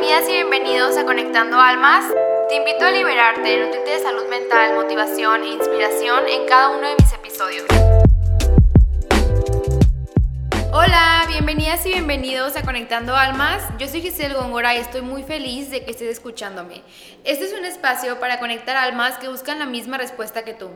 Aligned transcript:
Bienvenidas 0.00 0.28
y 0.28 0.32
bienvenidos 0.32 0.96
a 0.96 1.04
Conectando 1.04 1.58
Almas. 1.58 2.04
Te 2.48 2.54
invito 2.54 2.84
a 2.84 2.90
liberarte, 2.92 3.58
nutrirte 3.58 3.90
de 3.90 3.98
salud 3.98 4.28
mental, 4.28 4.76
motivación 4.76 5.42
e 5.42 5.48
inspiración 5.48 6.28
en 6.28 6.46
cada 6.46 6.68
uno 6.68 6.86
de 6.86 6.94
mis 6.94 7.12
episodios. 7.12 7.66
Hola, 10.72 11.24
bienvenidas 11.26 11.84
y 11.84 11.88
bienvenidos 11.88 12.56
a 12.56 12.62
Conectando 12.62 13.16
Almas. 13.16 13.60
Yo 13.80 13.88
soy 13.88 14.00
Giselle 14.02 14.34
Góngora 14.34 14.76
y 14.76 14.78
estoy 14.78 15.00
muy 15.00 15.24
feliz 15.24 15.68
de 15.68 15.84
que 15.84 15.90
estés 15.90 16.12
escuchándome. 16.12 16.82
Este 17.24 17.46
es 17.46 17.52
un 17.52 17.64
espacio 17.64 18.20
para 18.20 18.38
conectar 18.38 18.76
almas 18.76 19.18
que 19.18 19.26
buscan 19.26 19.58
la 19.58 19.66
misma 19.66 19.98
respuesta 19.98 20.44
que 20.44 20.54
tú. 20.54 20.70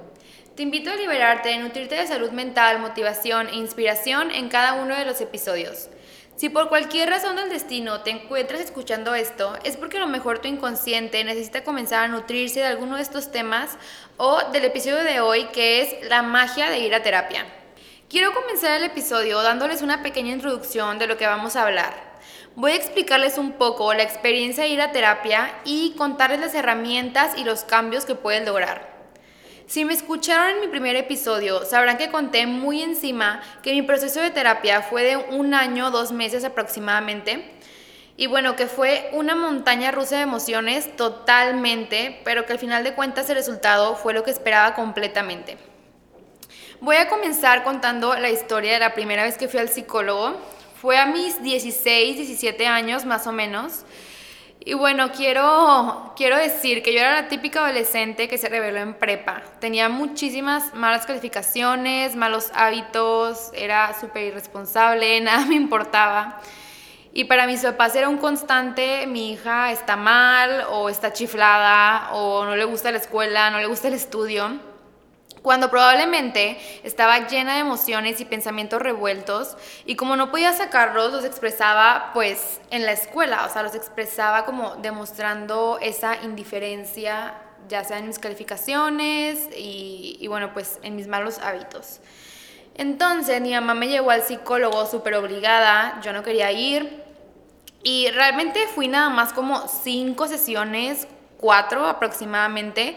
Te 0.57 0.65
invito 0.65 0.91
a 0.91 0.97
liberarte, 0.97 1.57
nutrirte 1.59 1.95
de 1.95 2.09
salud 2.09 2.33
mental, 2.33 2.81
motivación 2.81 3.47
e 3.51 3.55
inspiración 3.55 4.33
en 4.33 4.49
cada 4.49 4.75
uno 4.75 4.97
de 4.97 5.05
los 5.05 5.21
episodios. 5.21 5.91
Si 6.43 6.49
por 6.49 6.69
cualquier 6.69 7.09
razón 7.09 7.37
del 7.37 7.51
destino 7.51 8.01
te 8.01 8.11
encuentras 8.11 8.61
escuchando 8.61 9.15
esto, 9.15 9.57
es 9.63 9.77
porque 9.77 9.99
a 9.99 10.01
lo 10.01 10.09
mejor 10.09 10.41
tu 10.41 10.49
inconsciente 10.49 11.23
necesita 11.23 11.63
comenzar 11.63 12.03
a 12.03 12.09
nutrirse 12.09 12.59
de 12.59 12.67
alguno 12.67 12.97
de 12.97 13.03
estos 13.03 13.31
temas 13.31 13.79
o 14.17 14.51
del 14.51 14.65
episodio 14.65 15.05
de 15.05 15.21
hoy 15.21 15.45
que 15.53 15.83
es 15.83 16.11
la 16.11 16.23
magia 16.23 16.69
de 16.69 16.81
ir 16.81 16.97
a 16.97 17.03
terapia. 17.05 17.47
Quiero 18.11 18.35
comenzar 18.35 18.73
el 18.73 18.83
episodio 18.83 19.41
dándoles 19.41 19.83
una 19.83 20.03
pequeña 20.03 20.33
introducción 20.33 20.99
de 20.99 21.07
lo 21.07 21.17
que 21.17 21.29
vamos 21.29 21.55
a 21.55 21.63
hablar. 21.63 21.95
Voy 22.57 22.73
a 22.73 22.77
explicarles 22.77 23.39
un 23.39 23.53
poco 23.53 23.95
la 23.95 24.03
experiencia 24.03 24.65
de 24.65 24.71
ir 24.71 24.81
a 24.81 24.91
terapia 24.91 25.55
y 25.65 25.95
contarles 25.97 26.41
las 26.41 26.57
herramientas 26.57 27.39
y 27.39 27.45
los 27.45 27.63
cambios 27.63 28.05
que 28.05 28.17
pueden 28.17 28.47
lograr. 28.47 28.92
Si 29.73 29.87
me 29.87 29.95
escucharon 29.95 30.51
en 30.51 30.61
mi 30.61 30.69
primer 30.69 30.97
episodio, 30.97 31.65
sabrán 31.65 31.97
que 31.97 32.11
conté 32.11 32.47
muy 32.47 32.83
encima 32.83 33.41
que 33.63 33.73
mi 33.73 33.81
proceso 33.81 34.21
de 34.21 34.29
terapia 34.29 34.83
fue 34.83 35.03
de 35.03 35.17
un 35.17 35.55
año, 35.55 35.91
dos 35.91 36.13
meses 36.13 36.45
aproximadamente. 36.45 37.55
Y 38.19 38.27
bueno, 38.27 38.55
que 38.55 38.67
fue 38.67 39.09
una 39.15 39.35
montaña 39.35 39.91
rusa 39.91 40.17
de 40.17 40.25
emociones 40.25 40.95
totalmente, 40.95 42.21
pero 42.23 42.45
que 42.45 42.53
al 42.53 42.59
final 42.59 42.85
de 42.85 42.93
cuentas 42.93 43.31
el 43.31 43.37
resultado 43.37 43.97
fue 43.97 44.13
lo 44.13 44.25
que 44.25 44.31
esperaba 44.31 44.75
completamente. 44.75 45.57
Voy 46.83 46.97
a 46.97 47.09
comenzar 47.09 47.65
contando 47.65 48.15
la 48.15 48.29
historia 48.29 48.75
de 48.75 48.81
la 48.81 48.93
primera 48.93 49.23
vez 49.23 49.39
que 49.39 49.49
fui 49.49 49.59
al 49.59 49.71
psicólogo. 49.71 50.37
Fue 50.83 50.99
a 50.99 51.07
mis 51.07 51.43
16, 51.43 52.17
17 52.17 52.67
años 52.67 53.07
más 53.07 53.27
o 53.27 53.33
menos. 53.33 53.87
Y 54.65 54.75
bueno, 54.75 55.11
quiero, 55.11 56.13
quiero 56.17 56.37
decir 56.37 56.85
que 56.85 56.93
yo 56.93 57.01
era 57.01 57.23
la 57.23 57.29
típica 57.29 57.65
adolescente 57.65 58.29
que 58.29 58.39
se 58.39 58.49
reveló 58.49 58.79
en 58.79 58.95
prepa. 58.95 59.43
Tenía 59.59 59.89
muchísimas 59.89 60.73
malas 60.73 61.05
calificaciones, 61.05 62.15
malos 62.15 62.53
hábitos, 62.55 63.51
era 63.55 63.93
súper 63.99 64.29
irresponsable, 64.29 65.21
nada 65.23 65.47
me 65.47 65.57
importaba. 65.57 66.41
Y 67.13 67.25
para 67.25 67.49
mis 67.49 67.63
papás 67.63 67.97
era 67.97 68.09
un 68.09 68.19
constante, 68.19 69.09
mi 69.09 69.33
hija 69.33 69.73
está 69.73 69.97
mal 69.97 70.65
o 70.71 70.89
está 70.89 71.13
chiflada 71.13 72.13
o 72.13 72.45
no 72.45 72.55
le 72.55 72.65
gusta 72.65 72.93
la 72.93 72.99
escuela, 72.99 73.51
no 73.51 73.59
le 73.59 73.67
gusta 73.67 73.89
el 73.89 73.95
estudio 73.95 74.72
cuando 75.43 75.71
probablemente 75.71 76.57
estaba 76.85 77.27
llena 77.27 77.55
de 77.55 77.61
emociones 77.61 78.21
y 78.21 78.25
pensamientos 78.25 78.81
revueltos 78.81 79.57
y 79.85 79.97
como 79.97 80.17
no 80.17 80.31
podía 80.31 80.53
sacarlos, 80.53 81.13
los 81.13 81.25
expresaba 81.25 82.11
pues 82.15 82.61
en 82.71 82.87
la 82.87 82.93
escuela, 82.93 83.45
o 83.45 83.53
sea, 83.53 83.63
los 83.65 83.75
expresaba 83.75 84.45
como 84.45 84.77
demostrando 84.77 85.79
esa 85.83 86.23
indiferencia, 86.23 87.35
ya 87.69 87.83
sea 87.83 87.99
en 87.99 88.07
mis 88.07 88.21
calificaciones 88.21 89.49
y, 89.57 90.17
y 90.21 90.27
bueno, 90.29 90.53
pues 90.53 90.79
en 90.83 90.95
mis 90.95 91.09
malos 91.09 91.39
hábitos. 91.39 92.01
Entonces 92.77 93.41
mi 93.41 93.53
mamá 93.53 93.75
me 93.75 93.89
llevó 93.89 94.13
al 94.13 94.23
psicólogo 94.23 94.87
súper 94.87 95.15
obligada, 95.15 96.01
yo 96.03 96.13
no 96.13 96.23
quería 96.23 96.53
ir 96.53 97.03
y 97.83 98.09
realmente 98.11 98.61
fui 98.69 98.87
nada 98.87 99.11
más 99.11 99.33
como 99.33 99.67
cinco 99.67 100.29
sesiones, 100.29 101.09
cuatro 101.39 101.85
aproximadamente 101.87 102.97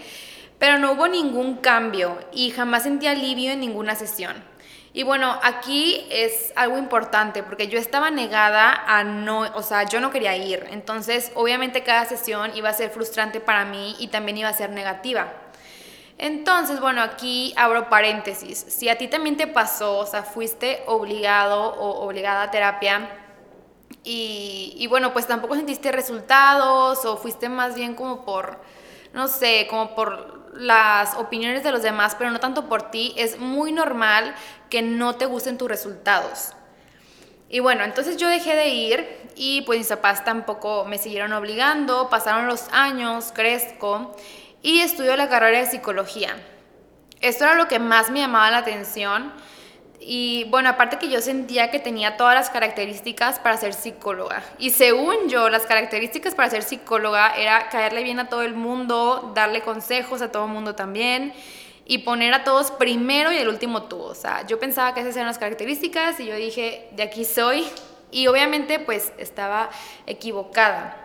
pero 0.59 0.77
no 0.77 0.93
hubo 0.93 1.07
ningún 1.07 1.57
cambio 1.57 2.17
y 2.31 2.51
jamás 2.51 2.83
sentí 2.83 3.07
alivio 3.07 3.51
en 3.51 3.59
ninguna 3.59 3.95
sesión. 3.95 4.35
Y 4.95 5.03
bueno, 5.03 5.38
aquí 5.43 6.07
es 6.09 6.53
algo 6.55 6.77
importante 6.77 7.43
porque 7.43 7.67
yo 7.67 7.77
estaba 7.77 8.11
negada 8.11 8.81
a 8.88 9.03
no, 9.03 9.41
o 9.41 9.61
sea, 9.61 9.83
yo 9.83 9.99
no 9.99 10.09
quería 10.09 10.38
ir. 10.38 10.66
Entonces, 10.71 11.33
obviamente 11.35 11.83
cada 11.83 12.05
sesión 12.05 12.55
iba 12.55 12.69
a 12.69 12.73
ser 12.73 12.91
frustrante 12.91 13.41
para 13.41 13.66
mí 13.66 13.97
y 13.99 14.07
también 14.07 14.38
iba 14.38 14.47
a 14.47 14.53
ser 14.53 14.69
negativa. 14.69 15.33
Entonces, 16.17 16.79
bueno, 16.79 17.01
aquí 17.01 17.53
abro 17.57 17.89
paréntesis. 17.89 18.57
Si 18.69 18.87
a 18.87 18.97
ti 18.97 19.09
también 19.09 19.35
te 19.35 19.47
pasó, 19.47 19.97
o 19.97 20.05
sea, 20.05 20.23
fuiste 20.23 20.81
obligado 20.87 21.73
o 21.73 22.05
obligada 22.05 22.43
a 22.43 22.51
terapia 22.51 23.09
y, 24.05 24.75
y 24.77 24.87
bueno, 24.87 25.11
pues 25.11 25.27
tampoco 25.27 25.55
sentiste 25.55 25.91
resultados 25.91 27.03
o 27.03 27.17
fuiste 27.17 27.49
más 27.49 27.75
bien 27.75 27.95
como 27.95 28.23
por, 28.23 28.61
no 29.11 29.27
sé, 29.27 29.67
como 29.69 29.93
por 29.93 30.44
las 30.55 31.16
opiniones 31.16 31.63
de 31.63 31.71
los 31.71 31.81
demás, 31.81 32.16
pero 32.17 32.31
no 32.31 32.39
tanto 32.39 32.67
por 32.67 32.89
ti, 32.89 33.13
es 33.17 33.39
muy 33.39 33.71
normal 33.71 34.35
que 34.69 34.81
no 34.81 35.16
te 35.16 35.25
gusten 35.25 35.57
tus 35.57 35.69
resultados. 35.69 36.53
Y 37.49 37.59
bueno, 37.59 37.83
entonces 37.83 38.17
yo 38.17 38.27
dejé 38.27 38.55
de 38.55 38.69
ir 38.69 39.29
y 39.35 39.61
pues 39.61 39.79
mis 39.79 39.88
papás 39.88 40.25
tampoco 40.25 40.85
me 40.85 40.97
siguieron 40.97 41.33
obligando, 41.33 42.09
pasaron 42.09 42.47
los 42.47 42.67
años, 42.71 43.31
crezco 43.33 44.16
y 44.61 44.79
estudio 44.79 45.16
la 45.16 45.29
carrera 45.29 45.59
de 45.59 45.67
psicología. 45.67 46.35
Esto 47.22 47.43
era 47.43 47.55
lo 47.55 47.67
que 47.67 47.79
más 47.79 48.09
me 48.09 48.19
llamaba 48.19 48.51
la 48.51 48.57
atención 48.57 49.31
y 50.00 50.45
bueno, 50.45 50.69
aparte 50.69 50.97
que 50.97 51.09
yo 51.09 51.22
sentía 51.22 51.72
que 51.72 51.79
tenía 51.79 52.17
todas 52.17 52.35
las 52.35 52.50
características 52.50 53.39
para 53.39 53.57
ser 53.57 53.73
psicóloga. 53.73 54.44
Y 54.59 54.72
según 54.72 55.29
yo, 55.29 55.50
las 55.50 55.66
características 55.66 56.35
para 56.35 56.50
ser 56.50 56.63
psicóloga 56.63 57.35
era 57.35 57.69
caerle 57.69 58.03
bien 58.03 58.19
a 58.19 58.29
todo 58.29 58.44
el 58.44 58.53
mundo, 58.53 59.31
darle 59.34 59.61
consejos 59.61 60.22
a 60.22 60.31
todo 60.31 60.45
el 60.45 60.51
mundo 60.51 60.75
también 60.75 61.34
y 61.85 62.00
poner 62.00 62.34
a 62.34 62.44
todos 62.44 62.72
primero 62.72 63.31
y 63.31 63.38
el 63.38 63.47
último 63.47 63.84
tú. 63.84 64.00
O 64.00 64.16
sea, 64.16 64.45
yo 64.45 64.59
pensaba 64.59 64.94
que 64.94 65.01
esas 65.01 65.16
eran 65.16 65.28
las 65.28 65.38
características 65.38 66.19
y 66.19 66.25
yo 66.25 66.35
dije, 66.35 66.89
de 66.91 67.03
aquí 67.03 67.25
soy. 67.25 67.66
Y 68.11 68.28
obviamente 68.28 68.79
pues 68.79 69.11
estaba 69.17 69.69
equivocada. 70.05 71.01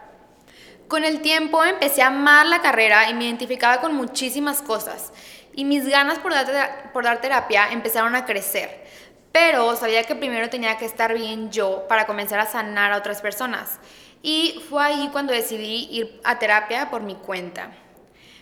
Con 0.88 1.04
el 1.04 1.20
tiempo 1.20 1.64
empecé 1.64 2.02
a 2.02 2.08
amar 2.08 2.46
la 2.46 2.60
carrera 2.60 3.08
y 3.08 3.14
me 3.14 3.24
identificaba 3.24 3.80
con 3.80 3.94
muchísimas 3.94 4.60
cosas. 4.60 5.12
Y 5.54 5.64
mis 5.64 5.88
ganas 5.88 6.18
por 6.18 6.32
dar, 6.32 7.20
terapia 7.20 7.68
empezaron 7.70 8.14
a 8.14 8.24
crecer. 8.24 8.84
Pero 9.32 9.76
sabía 9.76 10.04
que 10.04 10.14
primero 10.14 10.48
tenía 10.48 10.76
que 10.78 10.84
estar 10.84 11.14
bien 11.14 11.50
yo 11.50 11.86
para 11.88 12.06
comenzar 12.06 12.40
a 12.40 12.46
sanar 12.46 12.92
a 12.92 12.96
otras 12.96 13.20
personas. 13.20 13.78
Y 14.22 14.62
fue 14.68 14.82
ahí 14.82 15.08
cuando 15.12 15.32
decidí 15.32 15.88
ir 15.90 16.20
a 16.24 16.38
terapia 16.38 16.90
por 16.90 17.02
mi 17.02 17.14
cuenta. 17.14 17.70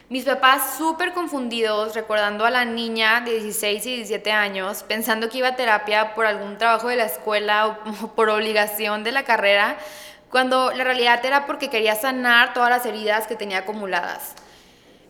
Mis 0.08 0.24
papás 0.24 0.78
súper 0.78 1.12
confundidos, 1.12 1.94
recordando 1.94 2.46
a 2.46 2.50
la 2.50 2.64
niña 2.64 3.20
de 3.20 3.32
16 3.32 3.84
y 3.84 3.96
17 3.96 4.32
años, 4.32 4.82
pensando 4.82 5.28
que 5.28 5.36
iba 5.36 5.48
a 5.48 5.56
terapia 5.56 6.14
por 6.14 6.24
algún 6.24 6.56
trabajo 6.56 6.88
de 6.88 6.96
la 6.96 7.04
escuela 7.04 7.66
o 7.66 8.08
por 8.16 8.30
obligación 8.30 9.04
de 9.04 9.12
la 9.12 9.24
carrera, 9.24 9.76
cuando 10.30 10.72
la 10.72 10.84
realidad 10.84 11.22
era 11.24 11.44
porque 11.46 11.68
quería 11.68 11.94
sanar 11.94 12.54
todas 12.54 12.70
las 12.70 12.86
heridas 12.86 13.26
que 13.26 13.36
tenía 13.36 13.58
acumuladas. 13.58 14.34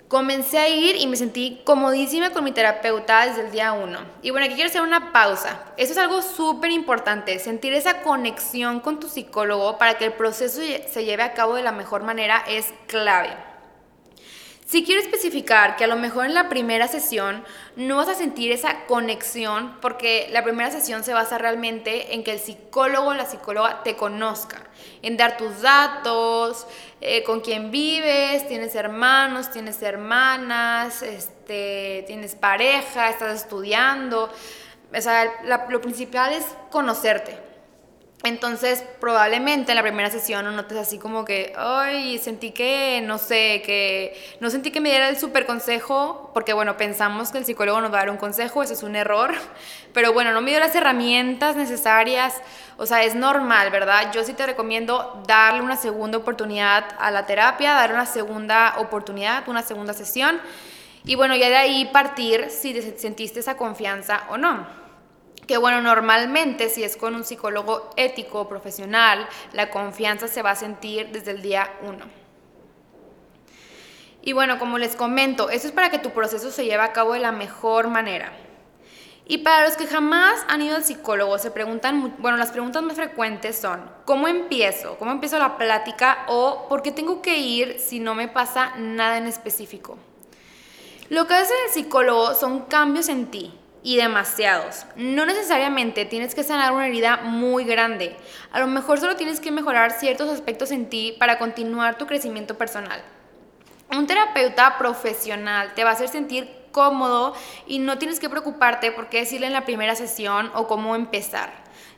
Comencé 0.08 0.56
a 0.56 0.68
ir 0.70 0.96
y 0.96 1.06
me 1.06 1.16
sentí 1.16 1.60
comodísima 1.64 2.30
con 2.30 2.42
mi 2.42 2.52
terapeuta 2.52 3.26
desde 3.26 3.42
el 3.42 3.50
día 3.50 3.72
uno. 3.72 3.98
Y 4.22 4.30
bueno, 4.30 4.46
aquí 4.46 4.54
quiero 4.54 4.70
hacer 4.70 4.80
una 4.80 5.12
pausa. 5.12 5.60
Eso 5.76 5.92
es 5.92 5.98
algo 5.98 6.22
súper 6.22 6.70
importante, 6.70 7.38
sentir 7.38 7.74
esa 7.74 8.00
conexión 8.00 8.80
con 8.80 9.00
tu 9.00 9.08
psicólogo 9.10 9.76
para 9.76 9.98
que 9.98 10.06
el 10.06 10.14
proceso 10.14 10.62
se 10.62 11.04
lleve 11.04 11.22
a 11.22 11.34
cabo 11.34 11.56
de 11.56 11.62
la 11.62 11.72
mejor 11.72 12.04
manera 12.04 12.42
es 12.48 12.72
clave. 12.86 13.36
Si 14.68 14.84
quiero 14.84 15.00
especificar 15.00 15.76
que 15.76 15.84
a 15.84 15.86
lo 15.86 15.96
mejor 15.96 16.26
en 16.26 16.34
la 16.34 16.50
primera 16.50 16.88
sesión 16.88 17.42
no 17.76 17.96
vas 17.96 18.08
a 18.08 18.14
sentir 18.14 18.52
esa 18.52 18.84
conexión 18.84 19.78
porque 19.80 20.28
la 20.30 20.44
primera 20.44 20.70
sesión 20.70 21.04
se 21.04 21.14
basa 21.14 21.38
realmente 21.38 22.14
en 22.14 22.22
que 22.22 22.32
el 22.32 22.38
psicólogo 22.38 23.08
o 23.08 23.14
la 23.14 23.24
psicóloga 23.24 23.82
te 23.82 23.96
conozca, 23.96 24.60
en 25.00 25.16
dar 25.16 25.38
tus 25.38 25.62
datos, 25.62 26.66
eh, 27.00 27.22
con 27.22 27.40
quién 27.40 27.70
vives, 27.70 28.46
tienes 28.46 28.74
hermanos, 28.74 29.50
tienes 29.50 29.80
hermanas, 29.80 31.00
este, 31.00 32.04
tienes 32.06 32.34
pareja, 32.34 33.08
estás 33.08 33.44
estudiando. 33.44 34.30
O 34.94 35.00
sea, 35.00 35.32
lo 35.70 35.80
principal 35.80 36.34
es 36.34 36.44
conocerte. 36.70 37.47
Entonces, 38.24 38.82
probablemente 39.00 39.70
en 39.70 39.76
la 39.76 39.82
primera 39.82 40.10
sesión 40.10 40.44
no 40.44 40.50
notes 40.50 40.76
así 40.76 40.98
como 40.98 41.24
que, 41.24 41.52
ay, 41.56 42.18
sentí 42.18 42.50
que, 42.50 43.00
no 43.06 43.16
sé, 43.16 43.62
que 43.64 44.20
no 44.40 44.50
sentí 44.50 44.72
que 44.72 44.80
me 44.80 44.88
diera 44.88 45.08
el 45.08 45.16
super 45.16 45.46
consejo, 45.46 46.32
porque 46.34 46.52
bueno, 46.52 46.76
pensamos 46.76 47.30
que 47.30 47.38
el 47.38 47.44
psicólogo 47.44 47.80
nos 47.80 47.92
va 47.92 47.98
a 47.98 48.00
dar 48.00 48.10
un 48.10 48.16
consejo, 48.16 48.64
eso 48.64 48.72
es 48.72 48.82
un 48.82 48.96
error, 48.96 49.34
pero 49.94 50.12
bueno, 50.12 50.32
no 50.32 50.40
me 50.40 50.50
dio 50.50 50.58
las 50.58 50.74
herramientas 50.74 51.54
necesarias, 51.54 52.34
o 52.76 52.86
sea, 52.86 53.04
es 53.04 53.14
normal, 53.14 53.70
¿verdad? 53.70 54.12
Yo 54.12 54.24
sí 54.24 54.32
te 54.32 54.44
recomiendo 54.46 55.22
darle 55.28 55.62
una 55.62 55.76
segunda 55.76 56.18
oportunidad 56.18 56.86
a 56.98 57.12
la 57.12 57.24
terapia, 57.24 57.74
dar 57.74 57.92
una 57.92 58.06
segunda 58.06 58.74
oportunidad, 58.78 59.48
una 59.48 59.62
segunda 59.62 59.94
sesión, 59.94 60.40
y 61.04 61.14
bueno, 61.14 61.36
ya 61.36 61.48
de 61.50 61.56
ahí 61.56 61.84
partir 61.92 62.50
si 62.50 62.82
sentiste 62.98 63.38
esa 63.38 63.56
confianza 63.56 64.24
o 64.28 64.36
no. 64.36 64.77
Que 65.48 65.56
bueno, 65.56 65.80
normalmente 65.80 66.68
si 66.68 66.84
es 66.84 66.96
con 66.96 67.14
un 67.14 67.24
psicólogo 67.24 67.90
ético 67.96 68.42
o 68.42 68.48
profesional, 68.48 69.26
la 69.54 69.70
confianza 69.70 70.28
se 70.28 70.42
va 70.42 70.50
a 70.50 70.56
sentir 70.56 71.08
desde 71.10 71.30
el 71.30 71.40
día 71.40 71.72
uno. 71.82 72.04
Y 74.20 74.34
bueno, 74.34 74.58
como 74.58 74.76
les 74.76 74.94
comento, 74.94 75.48
eso 75.48 75.66
es 75.66 75.72
para 75.72 75.90
que 75.90 75.98
tu 75.98 76.10
proceso 76.10 76.50
se 76.50 76.66
lleve 76.66 76.82
a 76.82 76.92
cabo 76.92 77.14
de 77.14 77.20
la 77.20 77.32
mejor 77.32 77.88
manera. 77.88 78.30
Y 79.24 79.38
para 79.38 79.64
los 79.64 79.76
que 79.76 79.86
jamás 79.86 80.44
han 80.48 80.60
ido 80.60 80.76
al 80.76 80.84
psicólogo, 80.84 81.38
se 81.38 81.50
preguntan, 81.50 82.16
bueno, 82.18 82.36
las 82.36 82.50
preguntas 82.50 82.82
más 82.82 82.96
frecuentes 82.96 83.58
son, 83.58 83.90
¿cómo 84.04 84.28
empiezo? 84.28 84.98
¿Cómo 84.98 85.12
empiezo 85.12 85.38
la 85.38 85.56
plática? 85.56 86.26
¿O 86.28 86.66
por 86.68 86.82
qué 86.82 86.92
tengo 86.92 87.22
que 87.22 87.38
ir 87.38 87.80
si 87.80 88.00
no 88.00 88.14
me 88.14 88.28
pasa 88.28 88.74
nada 88.76 89.16
en 89.16 89.26
específico? 89.26 89.96
Lo 91.08 91.26
que 91.26 91.34
hace 91.34 91.54
el 91.66 91.72
psicólogo 91.72 92.34
son 92.34 92.66
cambios 92.66 93.08
en 93.08 93.30
ti, 93.30 93.57
y 93.82 93.96
demasiados. 93.96 94.86
No 94.96 95.24
necesariamente 95.26 96.04
tienes 96.04 96.34
que 96.34 96.44
sanar 96.44 96.72
una 96.72 96.86
herida 96.86 97.18
muy 97.18 97.64
grande. 97.64 98.16
A 98.52 98.60
lo 98.60 98.66
mejor 98.66 98.98
solo 99.00 99.16
tienes 99.16 99.40
que 99.40 99.50
mejorar 99.50 99.92
ciertos 99.92 100.28
aspectos 100.28 100.70
en 100.70 100.88
ti 100.88 101.16
para 101.18 101.38
continuar 101.38 101.98
tu 101.98 102.06
crecimiento 102.06 102.58
personal. 102.58 103.02
Un 103.90 104.06
terapeuta 104.06 104.76
profesional 104.78 105.72
te 105.74 105.84
va 105.84 105.90
a 105.90 105.92
hacer 105.94 106.08
sentir 106.08 106.58
cómodo 106.72 107.34
y 107.66 107.78
no 107.78 107.98
tienes 107.98 108.20
que 108.20 108.28
preocuparte 108.28 108.92
por 108.92 109.08
qué 109.08 109.20
decirle 109.20 109.46
en 109.46 109.52
la 109.52 109.64
primera 109.64 109.94
sesión 109.94 110.50
o 110.54 110.66
cómo 110.66 110.94
empezar. 110.94 111.50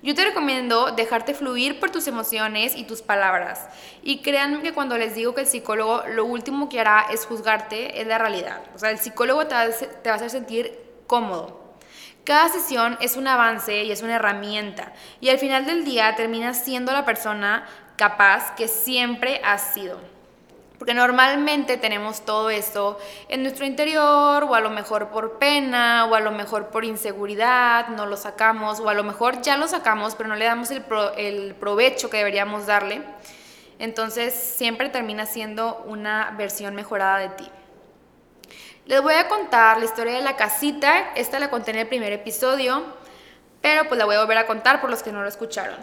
Yo 0.02 0.14
te 0.14 0.24
recomiendo 0.24 0.92
dejarte 0.92 1.34
fluir 1.34 1.78
por 1.78 1.90
tus 1.90 2.06
emociones 2.06 2.74
y 2.76 2.84
tus 2.84 3.02
palabras. 3.02 3.68
Y 4.02 4.22
créanme 4.22 4.62
que 4.62 4.72
cuando 4.72 4.96
les 4.96 5.14
digo 5.14 5.34
que 5.34 5.42
el 5.42 5.46
psicólogo 5.46 6.04
lo 6.08 6.24
último 6.24 6.68
que 6.68 6.80
hará 6.80 7.06
es 7.10 7.26
juzgarte, 7.26 8.00
es 8.00 8.06
la 8.06 8.16
realidad. 8.16 8.62
O 8.74 8.78
sea, 8.78 8.90
el 8.90 8.98
psicólogo 8.98 9.46
te 9.46 9.54
va 9.54 9.60
a 9.60 10.14
hacer 10.14 10.30
sentir 10.30 10.78
cómodo. 11.06 11.69
Cada 12.24 12.48
sesión 12.50 12.98
es 13.00 13.16
un 13.16 13.26
avance 13.26 13.84
y 13.84 13.92
es 13.92 14.02
una 14.02 14.16
herramienta 14.16 14.92
y 15.20 15.30
al 15.30 15.38
final 15.38 15.64
del 15.64 15.84
día 15.84 16.14
terminas 16.16 16.62
siendo 16.62 16.92
la 16.92 17.04
persona 17.04 17.66
capaz 17.96 18.54
que 18.54 18.68
siempre 18.68 19.40
has 19.44 19.72
sido. 19.72 19.98
Porque 20.78 20.94
normalmente 20.94 21.76
tenemos 21.76 22.24
todo 22.24 22.48
eso 22.48 22.98
en 23.28 23.42
nuestro 23.42 23.66
interior 23.66 24.44
o 24.44 24.54
a 24.54 24.60
lo 24.60 24.70
mejor 24.70 25.08
por 25.08 25.38
pena 25.38 26.06
o 26.06 26.14
a 26.14 26.20
lo 26.20 26.30
mejor 26.30 26.68
por 26.68 26.84
inseguridad, 26.84 27.88
no 27.88 28.06
lo 28.06 28.16
sacamos 28.16 28.80
o 28.80 28.88
a 28.88 28.94
lo 28.94 29.02
mejor 29.02 29.42
ya 29.42 29.56
lo 29.56 29.68
sacamos 29.68 30.14
pero 30.14 30.28
no 30.28 30.36
le 30.36 30.44
damos 30.46 30.70
el, 30.70 30.84
el 31.16 31.54
provecho 31.54 32.10
que 32.10 32.18
deberíamos 32.18 32.66
darle. 32.66 33.02
Entonces 33.78 34.34
siempre 34.34 34.90
termina 34.90 35.24
siendo 35.26 35.82
una 35.86 36.34
versión 36.36 36.74
mejorada 36.74 37.18
de 37.18 37.28
ti. 37.30 37.50
Les 38.90 39.00
voy 39.00 39.14
a 39.14 39.28
contar 39.28 39.78
la 39.78 39.84
historia 39.84 40.14
de 40.14 40.20
la 40.20 40.34
casita. 40.34 41.12
Esta 41.14 41.38
la 41.38 41.48
conté 41.48 41.70
en 41.70 41.76
el 41.76 41.86
primer 41.86 42.12
episodio, 42.12 42.82
pero 43.60 43.84
pues 43.84 43.96
la 43.96 44.04
voy 44.04 44.16
a 44.16 44.20
volver 44.20 44.38
a 44.38 44.48
contar 44.48 44.80
por 44.80 44.90
los 44.90 45.04
que 45.04 45.12
no 45.12 45.22
lo 45.22 45.28
escucharon. 45.28 45.78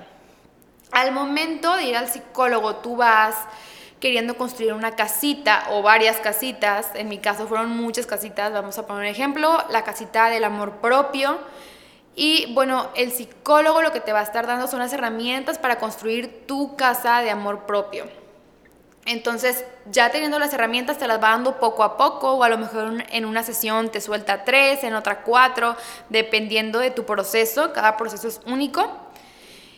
Al 0.92 1.13
momento 1.13 1.74
de 1.77 1.86
ir 1.86 1.95
al 1.95 2.09
psicólogo, 2.09 2.75
tú 2.75 2.98
vas 2.98 3.33
queriendo 4.01 4.36
construir 4.36 4.74
una 4.74 4.98
casita 4.98 5.68
o 5.69 5.81
varias 5.81 6.18
casitas. 6.18 6.89
En 6.95 7.07
mi 7.07 7.19
caso 7.19 7.48
fueron 7.48 7.69
muchas 7.69 8.06
casitas. 8.06 8.51
Vamos 8.51 8.77
a 8.77 8.86
poner 8.86 9.04
un 9.04 9.07
ejemplo, 9.07 9.63
la 9.69 9.86
casita 9.86 10.30
del 10.30 10.44
amor 10.44 10.81
propio. 10.81 11.39
Y 12.13 12.54
bueno, 12.56 12.89
el 12.94 13.13
psicólogo 13.13 13.81
lo 13.81 13.94
que 13.94 14.01
te 14.01 14.12
va 14.12 14.19
a 14.19 14.24
estar 14.24 14.48
dando 14.48 14.68
son 14.68 14.80
las 14.80 14.92
herramientas 14.92 15.59
para 15.59 15.77
construir 15.77 16.45
tu 16.45 16.75
casa 16.75 17.21
de 17.21 17.31
amor 17.31 17.68
propio. 17.68 18.26
Entonces, 19.07 19.63
ya 19.89 20.12
teniendo 20.12 20.38
las 20.38 20.54
herramientas, 20.54 20.98
te 20.98 21.07
las 21.07 21.24
va 21.24 21.30
dando 21.30 21.59
poco 21.59 21.83
a 21.83 21.95
poco, 21.95 22.33
o 22.33 22.44
a 22.44 22.50
lo 22.50 22.57
mejor 22.57 23.06
en 23.09 23.25
una 23.25 23.42
sesión 23.42 23.89
te 23.89 24.01
suelta 24.01 24.44
tres, 24.44 24.83
en 24.83 24.95
otra 24.95 25.24
cuatro, 25.24 25.77
dependiendo 26.09 26.80
de 26.80 26.92
tu 26.92 27.06
proceso. 27.06 27.71
Cada 27.71 27.95
proceso 27.95 28.27
es 28.27 28.42
único. 28.45 28.86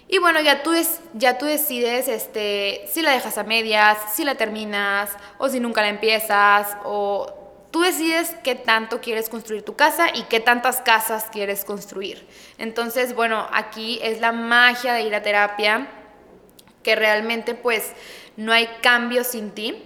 Y 0.08 0.18
bueno, 0.18 0.42
ya 0.42 0.64
tú, 0.64 0.72
ya 1.14 1.38
tú 1.38 1.46
decides 1.46 2.08
este, 2.08 2.88
si 2.92 3.04
la 3.04 3.12
dejas 3.12 3.38
a 3.38 3.44
medias, 3.44 4.00
si 4.16 4.24
la 4.24 4.34
terminas, 4.34 5.12
o 5.38 5.48
si 5.48 5.60
nunca 5.60 5.84
la 5.84 5.90
empiezas, 5.90 6.76
o 6.84 7.32
tú 7.70 7.82
decides 7.82 8.36
qué 8.44 8.56
tanto 8.56 9.00
quieres 9.00 9.30
construir 9.30 9.64
tu 9.64 9.76
casa 9.76 10.08
y 10.12 10.24
qué 10.24 10.40
tantas 10.40 10.82
casas 10.82 11.28
quieres 11.32 11.64
construir. 11.64 12.28
Entonces, 12.58 13.14
bueno, 13.14 13.48
aquí 13.54 14.00
es 14.02 14.20
la 14.20 14.32
magia 14.32 14.94
de 14.94 15.04
ir 15.04 15.14
a 15.14 15.22
terapia, 15.22 15.88
que 16.90 16.96
realmente 16.96 17.54
pues 17.54 17.92
no 18.36 18.52
hay 18.52 18.68
cambio 18.82 19.24
sin 19.24 19.52
ti. 19.52 19.84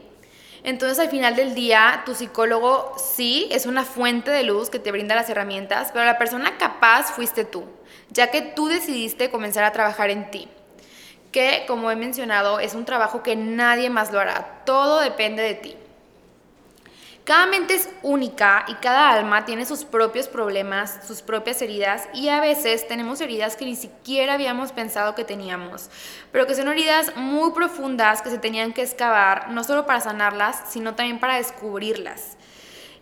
Entonces 0.64 1.00
al 1.00 1.10
final 1.10 1.36
del 1.36 1.54
día, 1.54 2.02
tu 2.06 2.16
psicólogo 2.16 2.96
sí 2.98 3.50
es 3.52 3.66
una 3.66 3.84
fuente 3.84 4.32
de 4.32 4.44
luz 4.44 4.70
que 4.70 4.80
te 4.80 4.90
brinda 4.90 5.14
las 5.14 5.30
herramientas, 5.30 5.90
pero 5.92 6.06
la 6.06 6.18
persona 6.18 6.58
capaz 6.58 7.12
fuiste 7.12 7.44
tú, 7.44 7.66
ya 8.10 8.32
que 8.32 8.42
tú 8.42 8.70
decidiste 8.70 9.30
comenzar 9.30 9.66
a 9.66 9.74
trabajar 9.74 10.12
en 10.12 10.32
ti. 10.32 10.48
Que, 11.34 11.66
como 11.68 11.92
he 11.92 11.98
mencionado, 11.98 12.62
es 12.62 12.74
un 12.74 12.86
trabajo 12.86 13.22
que 13.22 13.36
nadie 13.36 13.90
más 13.90 14.14
lo 14.14 14.22
hará. 14.22 14.62
Todo 14.66 15.02
depende 15.02 15.44
de 15.44 15.56
ti. 15.56 15.76
Cada 17.24 17.46
mente 17.46 17.76
es 17.76 17.90
única 18.02 18.66
y 18.68 18.74
cada 18.76 19.12
alma 19.12 19.46
tiene 19.46 19.66
sus 19.66 19.86
propios 19.86 20.28
problemas, 20.28 21.00
sus 21.08 21.22
propias 21.22 21.62
heridas 21.62 22.10
y 22.14 22.28
a 22.28 22.42
veces 22.42 22.86
tenemos 22.86 23.22
heridas 23.22 23.56
que 23.56 23.64
ni 23.64 23.78
siquiera 23.78 24.34
habíamos 24.34 24.74
pensado 24.74 25.16
que 25.16 25.24
teníamos, 25.24 25.90
pero 26.34 26.46
que 26.46 26.56
son 26.56 26.68
heridas 26.68 27.16
muy 27.16 27.52
profundas 27.52 28.22
que 28.22 28.30
se 28.30 28.40
tenían 28.40 28.74
que 28.74 28.82
excavar, 28.82 29.52
no 29.52 29.64
solo 29.64 29.86
para 29.86 30.02
sanarlas, 30.02 30.64
sino 30.68 30.96
también 30.96 31.22
para 31.22 31.38
descubrirlas. 31.38 32.36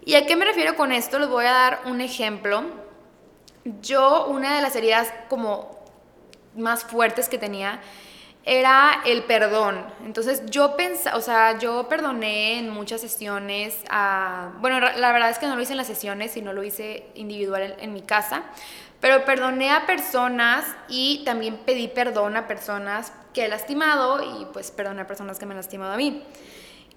¿Y 0.05 0.13
a 0.13 0.27
qué 0.27 0.35
me 0.35 0.45
refiero 0.45 0.75
con 0.75 0.91
esto? 0.91 1.17
Les 1.17 1.29
voy 1.29 1.45
a 1.45 1.53
dar 1.53 1.81
un 1.85 1.99
ejemplo. 1.99 2.63
Yo, 3.81 4.27
una 4.27 4.55
de 4.55 4.61
las 4.61 4.75
heridas 4.75 5.11
como 5.29 5.79
más 6.55 6.83
fuertes 6.83 7.27
que 7.27 7.39
tenía, 7.39 7.81
era 8.43 9.01
el 9.05 9.23
perdón. 9.23 9.85
Entonces 10.03 10.43
yo 10.47 10.75
pensaba, 10.75 11.17
o 11.17 11.21
sea, 11.21 11.59
yo 11.59 11.87
perdoné 11.87 12.59
en 12.59 12.69
muchas 12.69 13.01
sesiones. 13.01 13.83
bueno, 14.59 14.79
la 14.79 15.11
verdad 15.11 15.29
es 15.29 15.37
que 15.37 15.47
no 15.47 15.55
lo 15.55 15.61
hice 15.61 15.73
en 15.73 15.77
las 15.77 15.87
sesiones, 15.87 16.31
sino 16.31 16.53
lo 16.53 16.63
hice 16.63 17.05
individual 17.15 17.75
en, 17.79 17.93
mi 17.93 18.01
casa. 18.01 18.43
Pero 18.99 19.25
perdoné 19.25 19.71
a 19.71 19.85
personas 19.85 20.65
y 20.87 21.23
también 21.25 21.57
pedí 21.57 21.87
perdón 21.87 22.37
a 22.37 22.47
personas 22.47 23.13
que 23.33 23.45
he 23.45 23.47
lastimado 23.47 24.21
y 24.41 24.45
pues 24.45 24.71
perdoné 24.71 25.01
a 25.01 25.07
personas 25.07 25.39
que 25.39 25.45
me 25.45 25.53
han 25.53 25.57
lastimado 25.57 25.93
a 25.93 25.97
mí. 25.97 26.23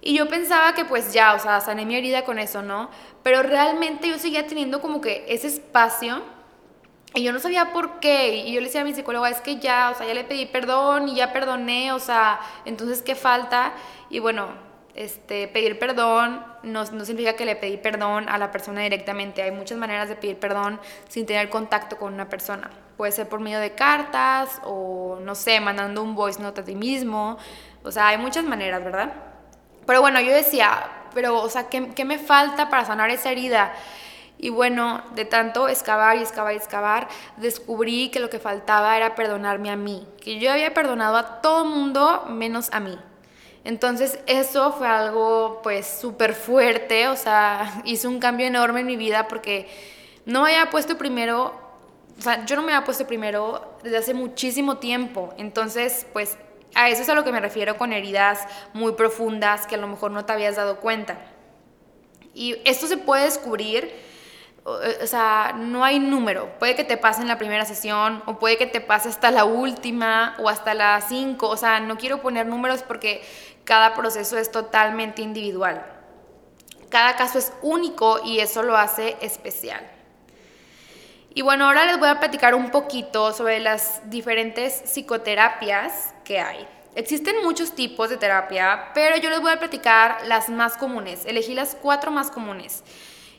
Y 0.01 0.15
yo 0.15 0.29
pensaba 0.29 0.75
que 0.75 0.85
pues 0.85 1.15
ya, 1.15 1.35
o 1.35 1.39
sea, 1.39 1.61
sané 1.61 1.87
mi 1.87 1.97
herida 1.97 2.25
con 2.25 2.39
eso, 2.39 2.63
¿no? 2.63 2.91
Pero 3.23 3.43
realmente 3.43 4.09
yo 4.09 4.19
seguía 4.19 4.47
teniendo 4.47 4.83
como 4.83 5.01
que 5.01 5.25
ese 5.29 5.47
espacio 5.47 6.23
y 7.15 7.23
yo 7.23 7.33
no 7.33 7.39
sabía 7.39 7.73
por 7.73 8.01
qué. 8.01 8.37
Y 8.37 8.53
yo 8.53 8.61
le 8.61 8.67
decía 8.67 8.81
a 8.81 8.85
mi 8.85 8.93
psicóloga, 8.93 9.31
es 9.31 9.41
que 9.41 9.57
ya, 9.57 9.91
o 9.91 9.95
sea, 9.97 10.07
ya 10.07 10.15
le 10.15 10.25
pedí 10.25 10.47
perdón 10.47 11.09
y 11.09 11.15
ya 11.15 11.33
perdoné, 11.33 11.93
o 11.93 12.01
sea, 12.01 12.41
entonces, 12.65 13.03
¿qué 13.03 13.15
falta? 13.15 13.73
Y 14.11 14.19
bueno, 14.19 14.49
este, 14.95 15.49
pedir 15.49 15.79
perdón 15.79 16.45
no, 16.63 16.85
no, 16.85 17.05
significa 17.05 17.35
que 17.35 17.45
le 17.45 17.57
pedí 17.57 17.77
perdón 17.77 18.29
a 18.29 18.39
la 18.39 18.51
persona 18.51 18.81
directamente. 18.83 19.43
Hay 19.43 19.51
muchas 19.53 19.79
maneras 19.79 20.09
de 20.09 20.17
pedir 20.17 20.39
perdón 20.39 20.81
sin 21.09 21.27
tener 21.27 21.51
contacto 21.51 21.99
con 21.99 22.15
una 22.15 22.29
persona. 22.29 22.71
Puede 22.97 23.13
ser 23.13 23.29
por 23.29 23.41
medio 23.41 23.61
de 23.61 23.75
cartas 23.75 24.61
o, 24.65 25.19
no 25.21 25.35
sé, 25.35 25.61
mandando 25.61 26.03
un 26.03 26.15
voice 26.15 26.41
note 26.41 26.63
a 26.63 26.65
ti 26.65 26.75
mismo. 26.75 27.39
O 27.83 27.91
sea, 27.91 28.09
hay 28.09 28.19
muchas 28.19 28.45
maneras, 28.45 28.83
¿verdad? 28.83 29.13
Pero 29.87 30.01
bueno, 30.01 30.21
yo 30.21 30.33
decía, 30.33 30.91
pero, 31.13 31.41
o 31.41 31.49
sea, 31.49 31.69
¿qué, 31.69 31.91
qué 31.95 32.05
me 32.05 32.19
falta 32.19 32.71
para 32.71 32.85
sanar 32.85 33.11
esa 33.11 33.31
herida? 33.31 33.73
Y 34.45 34.51
bueno, 34.51 35.03
de 35.15 35.25
tanto 35.25 35.71
excavar 35.71 36.19
y 36.19 36.21
excavar 36.21 36.53
y 36.53 36.59
excavar, 36.59 37.09
descubrí 37.39 38.11
que 38.11 38.21
lo 38.21 38.29
que 38.29 38.39
faltaba 38.39 38.95
era 38.95 39.15
perdonarme 39.15 39.71
a 39.71 39.77
mí, 39.77 40.07
que 40.21 40.39
yo 40.39 40.53
había 40.53 40.75
perdonado 40.75 41.17
a 41.17 41.41
todo 41.41 41.65
mundo 41.65 42.27
menos 42.29 42.69
a 42.71 42.79
mí. 42.79 42.95
Entonces 43.65 44.19
eso 44.27 44.73
fue 44.73 44.87
algo 44.87 45.61
pues 45.63 45.87
súper 45.87 46.35
fuerte, 46.35 47.09
o 47.09 47.17
sea, 47.17 47.81
hizo 47.87 48.07
un 48.11 48.21
cambio 48.21 48.47
enorme 48.47 48.81
en 48.81 48.87
mi 48.87 48.99
vida 48.99 49.29
porque 49.29 49.67
no 50.27 50.43
me 50.43 50.51
había 50.51 50.69
puesto 50.69 50.99
primero, 50.99 51.55
o 52.19 52.21
sea, 52.21 52.45
yo 52.45 52.55
no 52.57 52.65
me 52.65 52.75
había 52.75 52.85
puesto 52.85 53.07
primero 53.07 53.79
desde 53.83 53.97
hace 53.97 54.13
muchísimo 54.13 54.77
tiempo. 54.77 55.33
Entonces, 55.39 56.07
pues 56.13 56.37
a 56.75 56.91
eso 56.91 57.01
es 57.01 57.09
a 57.09 57.15
lo 57.15 57.25
que 57.25 57.33
me 57.33 57.41
refiero 57.41 57.79
con 57.79 57.95
heridas 57.95 58.41
muy 58.75 58.93
profundas 58.93 59.67
que 59.67 59.77
a 59.77 59.79
lo 59.79 59.89
mejor 59.89 60.11
no 60.11 60.27
te 60.27 60.35
habías 60.35 60.57
dado 60.57 60.81
cuenta. 60.81 61.17
Y 62.35 62.57
esto 62.67 62.87
se 62.87 62.99
puede 62.99 63.25
descubrir 63.25 64.13
o 64.65 65.07
sea, 65.07 65.55
no 65.57 65.85
hay 65.85 65.99
número. 65.99 66.59
Puede 66.59 66.75
que 66.75 66.85
te 66.85 66.97
pase 66.97 67.21
en 67.21 67.29
la 67.29 67.37
primera 67.37 67.67
sesión 67.67 68.23
o 68.27 68.39
puede 68.39 68.57
que 68.57 68.67
te 68.67 68.81
pase 68.81 69.11
hasta 69.11 69.31
la 69.31 69.45
última 69.45 70.35
o 70.39 70.49
hasta 70.49 70.73
la 70.73 71.01
cinco. 71.03 71.49
O 71.49 71.57
sea, 71.57 71.81
no 71.81 71.99
quiero 71.99 72.23
poner 72.23 72.47
números 72.47 72.83
porque 72.83 73.23
cada 73.65 73.95
proceso 73.95 74.39
es 74.39 74.51
totalmente 74.51 75.21
individual. 75.21 75.85
Cada 76.89 77.15
caso 77.17 77.39
es 77.39 77.53
único 77.61 78.21
y 78.25 78.41
eso 78.41 78.63
lo 78.63 78.77
hace 78.77 79.17
especial. 79.21 79.85
Y 81.35 81.43
bueno, 81.43 81.67
ahora 81.67 81.85
les 81.85 81.99
voy 81.99 82.09
a 82.09 82.21
platicar 82.21 82.55
un 82.55 82.71
poquito 82.71 83.33
sobre 83.33 83.59
las 83.59 84.09
diferentes 84.09 84.83
psicoterapias 84.87 86.15
que 86.25 86.39
hay. 86.39 86.67
Existen 86.95 87.43
muchos 87.43 87.73
tipos 87.75 88.09
de 88.09 88.17
terapia, 88.17 88.93
pero 88.95 89.17
yo 89.17 89.29
les 89.29 89.41
voy 89.41 89.51
a 89.51 89.59
platicar 89.59 90.19
las 90.27 90.49
más 90.49 90.77
comunes. 90.77 91.27
Elegí 91.27 91.53
las 91.53 91.75
cuatro 91.75 92.13
más 92.13 92.31
comunes. 92.31 92.85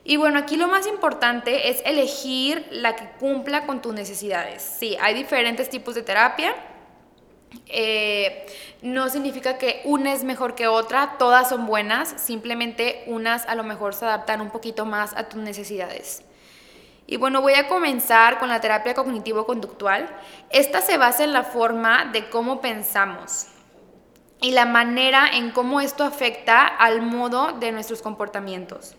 Y 0.08 0.18
bueno, 0.18 0.38
aquí 0.38 0.56
lo 0.56 0.68
más 0.68 0.86
importante 0.86 1.70
es 1.70 1.82
elegir 1.84 2.68
la 2.70 2.96
que 2.96 3.10
cumpla 3.20 3.66
con 3.66 3.82
tus 3.82 3.92
necesidades. 3.92 4.62
Sí, 4.62 4.96
hay 5.02 5.16
diferentes 5.16 5.68
tipos 5.68 5.96
de 5.96 6.04
terapia. 6.04 6.54
Eh, 7.66 8.46
no 8.84 9.10
significa 9.10 9.58
que 9.58 9.82
una 9.84 10.14
es 10.14 10.24
mejor 10.24 10.54
que 10.54 10.68
otra, 10.68 11.16
todas 11.18 11.50
son 11.50 11.66
buenas, 11.66 12.22
simplemente 12.22 13.04
unas 13.08 13.48
a 13.48 13.56
lo 13.56 13.64
mejor 13.64 13.96
se 13.96 14.06
adaptan 14.06 14.42
un 14.42 14.52
poquito 14.52 14.86
más 14.86 15.16
a 15.16 15.28
tus 15.28 15.42
necesidades. 15.42 16.22
Y 17.08 17.18
bueno, 17.18 17.42
voy 17.42 17.56
a 17.56 17.68
comenzar 17.68 18.38
con 18.38 18.50
la 18.50 18.62
terapia 18.62 18.94
cognitivo-conductual. 18.94 20.08
Esta 20.52 20.82
se 20.82 21.00
basa 21.00 21.24
en 21.24 21.34
la 21.34 21.44
forma 21.44 22.06
de 22.06 22.30
cómo 22.30 22.62
pensamos 22.62 23.48
y 24.40 24.52
la 24.52 24.68
manera 24.68 25.28
en 25.34 25.50
cómo 25.50 25.82
esto 25.82 26.04
afecta 26.04 26.68
al 26.68 27.02
modo 27.02 27.54
de 27.54 27.72
nuestros 27.72 28.04
comportamientos. 28.04 28.96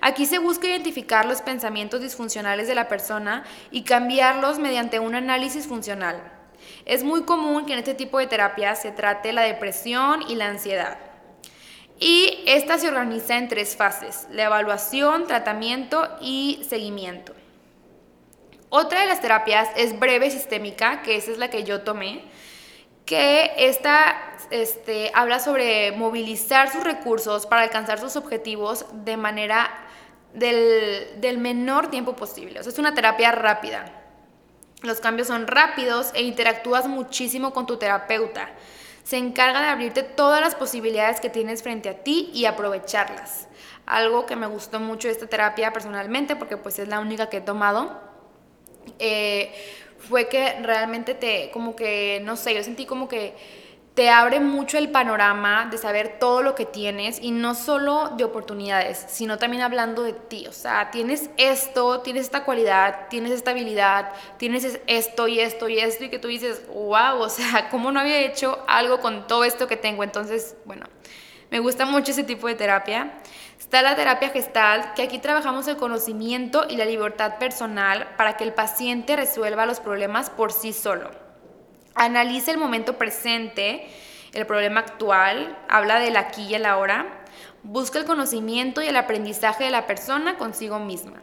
Aquí 0.00 0.26
se 0.26 0.38
busca 0.38 0.66
identificar 0.66 1.26
los 1.26 1.42
pensamientos 1.42 2.00
disfuncionales 2.00 2.68
de 2.68 2.74
la 2.74 2.88
persona 2.88 3.44
y 3.70 3.82
cambiarlos 3.82 4.58
mediante 4.58 5.00
un 5.00 5.14
análisis 5.14 5.66
funcional. 5.66 6.20
Es 6.84 7.02
muy 7.02 7.22
común 7.22 7.66
que 7.66 7.72
en 7.72 7.78
este 7.78 7.94
tipo 7.94 8.18
de 8.18 8.26
terapia 8.26 8.74
se 8.74 8.92
trate 8.92 9.32
la 9.32 9.42
depresión 9.42 10.22
y 10.28 10.34
la 10.34 10.46
ansiedad. 10.46 10.98
Y 11.98 12.44
esta 12.46 12.78
se 12.78 12.88
organiza 12.88 13.38
en 13.38 13.48
tres 13.48 13.74
fases, 13.74 14.28
la 14.30 14.44
evaluación, 14.44 15.26
tratamiento 15.26 16.06
y 16.20 16.62
seguimiento. 16.68 17.32
Otra 18.68 19.00
de 19.00 19.06
las 19.06 19.20
terapias 19.20 19.68
es 19.76 19.98
breve 19.98 20.30
sistémica, 20.30 21.02
que 21.02 21.16
esa 21.16 21.30
es 21.30 21.38
la 21.38 21.48
que 21.48 21.64
yo 21.64 21.82
tomé, 21.82 22.24
que 23.06 23.52
esta 23.56 24.16
este, 24.50 25.10
habla 25.14 25.38
sobre 25.38 25.92
movilizar 25.92 26.70
sus 26.70 26.84
recursos 26.84 27.46
para 27.46 27.62
alcanzar 27.62 27.98
sus 27.98 28.16
objetivos 28.16 28.84
de 29.04 29.16
manera 29.16 29.70
del, 30.36 31.38
menor 31.38 31.90
tiempo 31.90 32.14
posible. 32.14 32.60
O 32.60 32.62
sea, 32.62 32.72
es 32.72 32.78
una 32.78 32.94
terapia 32.94 33.32
rápida. 33.32 33.92
Los 34.82 35.00
cambios 35.00 35.28
son 35.28 35.46
rápidos 35.46 36.10
e 36.14 36.22
interactúas 36.22 36.86
muchísimo 36.86 37.52
con 37.52 37.66
tu 37.66 37.78
terapeuta. 37.78 38.50
Se 39.02 39.16
encarga 39.16 39.62
de 39.62 39.68
abrirte 39.68 40.02
todas 40.02 40.40
las 40.40 40.54
posibilidades 40.54 41.20
que 41.20 41.30
tienes 41.30 41.62
frente 41.62 41.88
a 41.88 42.02
ti 42.02 42.30
y 42.34 42.44
aprovecharlas. 42.44 43.48
Algo 43.86 44.26
que 44.26 44.36
me 44.36 44.46
gustó 44.46 44.80
mucho 44.80 45.08
de 45.08 45.12
esta 45.12 45.26
terapia 45.26 45.72
personalmente, 45.72 46.36
porque 46.36 46.56
pues 46.56 46.78
es 46.78 46.88
la 46.88 47.00
única 47.00 47.28
que 47.30 47.38
he 47.38 47.40
tomado, 47.40 48.00
eh, 48.98 49.54
fue 49.98 50.28
que 50.28 50.60
realmente 50.60 51.14
te, 51.14 51.50
como 51.52 51.74
que, 51.74 52.20
no 52.24 52.36
sé, 52.36 52.54
yo 52.54 52.62
sentí 52.62 52.84
como 52.84 53.08
que 53.08 53.34
te 53.96 54.10
abre 54.10 54.40
mucho 54.40 54.76
el 54.76 54.90
panorama 54.90 55.68
de 55.70 55.78
saber 55.78 56.18
todo 56.20 56.42
lo 56.42 56.54
que 56.54 56.66
tienes 56.66 57.18
y 57.18 57.30
no 57.30 57.54
solo 57.54 58.10
de 58.18 58.24
oportunidades, 58.24 59.06
sino 59.08 59.38
también 59.38 59.62
hablando 59.62 60.02
de 60.02 60.12
ti. 60.12 60.46
O 60.48 60.52
sea, 60.52 60.90
tienes 60.90 61.30
esto, 61.38 62.02
tienes 62.02 62.24
esta 62.24 62.44
cualidad, 62.44 63.08
tienes 63.08 63.32
esta 63.32 63.52
habilidad, 63.52 64.12
tienes 64.36 64.80
esto 64.86 65.28
y 65.28 65.40
esto 65.40 65.70
y 65.70 65.78
esto 65.78 66.04
y 66.04 66.10
que 66.10 66.18
tú 66.18 66.28
dices, 66.28 66.62
wow, 66.68 67.18
o 67.20 67.30
sea, 67.30 67.68
¿cómo 67.70 67.90
no 67.90 67.98
había 67.98 68.20
hecho 68.20 68.62
algo 68.68 69.00
con 69.00 69.26
todo 69.26 69.44
esto 69.44 69.66
que 69.66 69.78
tengo? 69.78 70.04
Entonces, 70.04 70.56
bueno, 70.66 70.84
me 71.50 71.60
gusta 71.60 71.86
mucho 71.86 72.10
ese 72.10 72.22
tipo 72.22 72.48
de 72.48 72.54
terapia. 72.54 73.14
Está 73.58 73.80
la 73.80 73.96
terapia 73.96 74.28
gestal, 74.28 74.92
que 74.92 75.04
aquí 75.04 75.18
trabajamos 75.20 75.68
el 75.68 75.78
conocimiento 75.78 76.66
y 76.68 76.76
la 76.76 76.84
libertad 76.84 77.38
personal 77.38 78.08
para 78.18 78.36
que 78.36 78.44
el 78.44 78.52
paciente 78.52 79.16
resuelva 79.16 79.64
los 79.64 79.80
problemas 79.80 80.28
por 80.28 80.52
sí 80.52 80.74
solo. 80.74 81.25
Analiza 81.96 82.50
el 82.50 82.58
momento 82.58 82.98
presente, 82.98 83.88
el 84.34 84.46
problema 84.46 84.80
actual, 84.80 85.58
habla 85.68 85.98
del 85.98 86.18
aquí 86.18 86.42
y 86.42 86.54
el 86.54 86.66
ahora, 86.66 87.06
busca 87.62 87.98
el 87.98 88.04
conocimiento 88.04 88.82
y 88.82 88.86
el 88.86 88.96
aprendizaje 88.96 89.64
de 89.64 89.70
la 89.70 89.86
persona 89.86 90.36
consigo 90.36 90.78
misma. 90.78 91.22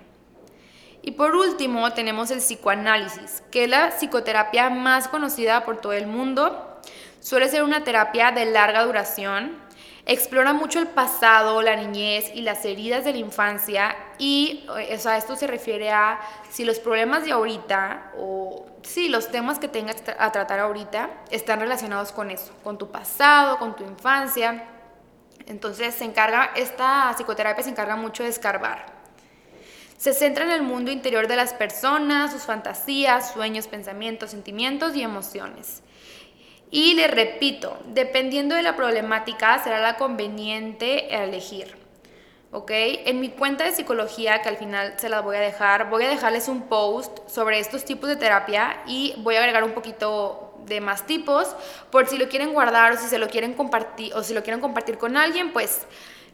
Y 1.04 1.12
por 1.12 1.36
último 1.36 1.94
tenemos 1.94 2.32
el 2.32 2.40
psicoanálisis, 2.40 3.44
que 3.52 3.66
es 3.66 3.70
la 3.70 3.92
psicoterapia 3.92 4.72
más 4.72 5.08
conocida 5.08 5.64
por 5.64 5.78
todo 5.78 5.94
el 5.94 6.08
mundo. 6.08 6.82
Suele 7.20 7.50
ser 7.50 7.64
una 7.64 7.84
terapia 7.84 8.32
de 8.32 8.46
larga 8.46 8.84
duración, 8.84 9.56
explora 10.06 10.54
mucho 10.54 10.80
el 10.80 10.88
pasado, 10.88 11.62
la 11.62 11.76
niñez 11.76 12.32
y 12.34 12.42
las 12.42 12.66
heridas 12.66 13.06
de 13.06 13.14
la 13.14 13.20
infancia 13.20 13.96
y 14.18 14.66
o 14.68 14.98
sea, 14.98 15.18
esto 15.18 15.36
se 15.36 15.48
refiere 15.48 15.92
a 15.92 16.20
si 16.52 16.66
los 16.66 16.80
problemas 16.80 17.24
de 17.24 17.32
ahorita 17.32 18.12
o 18.18 18.66
sí, 18.82 19.08
los 19.08 19.30
temas 19.32 19.60
que 19.60 19.68
tengas 19.68 20.04
a 20.20 20.32
tratar 20.32 20.60
ahorita 20.60 21.10
están 21.32 21.60
relacionados 21.60 22.12
con 22.12 22.32
eso, 22.32 22.54
con 22.64 22.78
tu 22.78 22.92
pasado, 22.92 23.58
con 23.60 23.76
tu 23.76 23.84
infancia. 23.84 24.68
Entonces 25.46 25.96
se 25.96 26.06
encarga, 26.06 26.52
esta 26.56 27.14
psicoterapia 27.16 27.64
se 27.64 27.70
encarga 27.70 27.96
mucho 27.96 28.24
de 28.24 28.30
escarbar. 28.30 28.86
Se 29.98 30.14
centra 30.14 30.44
en 30.44 30.52
el 30.52 30.64
mundo 30.64 30.92
interior 30.92 31.28
de 31.28 31.38
las 31.38 31.54
personas, 31.54 32.32
sus 32.32 32.44
fantasías, 32.44 33.32
sueños, 33.32 33.68
pensamientos, 33.68 34.32
sentimientos 34.32 34.96
y 34.96 35.02
emociones. 35.02 35.82
Y 36.74 36.96
le 36.96 37.08
repito, 37.08 37.78
dependiendo 37.86 38.56
de 38.56 38.64
la 38.64 38.76
problemática 38.76 39.64
será 39.64 39.80
la 39.80 39.96
conveniente 39.96 41.16
elegir. 41.16 41.78
¿ok? 42.52 42.72
En 43.06 43.20
mi 43.20 43.30
cuenta 43.30 43.64
de 43.64 43.74
psicología, 43.74 44.42
que 44.42 44.50
al 44.50 44.58
final 44.58 44.96
se 44.98 45.08
las 45.08 45.24
voy 45.24 45.36
a 45.36 45.40
dejar, 45.40 45.92
voy 45.92 46.06
a 46.06 46.10
dejarles 46.10 46.48
un 46.48 46.64
post 46.64 47.30
sobre 47.30 47.60
estos 47.60 47.86
tipos 47.86 48.10
de 48.10 48.16
terapia 48.16 48.82
y 48.88 49.14
voy 49.18 49.36
a 49.36 49.38
agregar 49.38 49.64
un 49.64 49.74
poquito 49.74 50.56
de 50.66 50.82
más 50.82 51.06
tipos 51.06 51.56
por 51.92 52.08
si 52.08 52.18
lo 52.18 52.28
quieren 52.28 52.54
guardar 52.54 52.94
o 52.94 52.98
si 52.98 53.06
se 53.06 53.20
lo 53.20 53.28
quieren 53.28 53.54
compartir 53.54 54.12
o 54.16 54.24
si 54.24 54.34
lo 54.34 54.42
quieren 54.42 54.60
compartir 54.60 54.98
con 54.98 55.16
alguien, 55.16 55.54
pues 55.54 55.86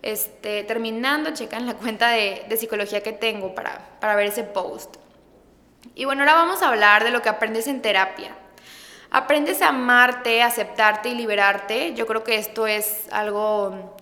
este, 0.03 0.63
terminando, 0.63 1.31
checan 1.34 1.65
la 1.65 1.74
cuenta 1.74 2.12
de, 2.12 2.46
de 2.48 2.55
psicología 2.55 3.03
que 3.03 3.12
tengo 3.12 3.53
para, 3.53 4.00
para 4.00 4.15
ver 4.15 4.27
ese 4.27 4.46
post. 4.46 4.96
Y 5.96 6.05
bueno, 6.05 6.22
ahora 6.22 6.36
vamos 6.36 6.62
a 6.62 6.69
hablar 6.69 7.03
de 7.03 7.12
lo 7.12 7.22
que 7.22 7.27
aprendes 7.27 7.67
en 7.67 7.81
terapia. 7.81 8.34
Aprendes 9.12 9.62
a 9.62 9.70
amarte, 9.70 10.44
aceptarte 10.44 11.10
y 11.10 11.16
liberarte. 11.16 11.94
Yo 11.96 12.06
creo 12.06 12.24
que 12.24 12.36
esto 12.36 12.68
es 12.68 13.08
algo 13.12 13.96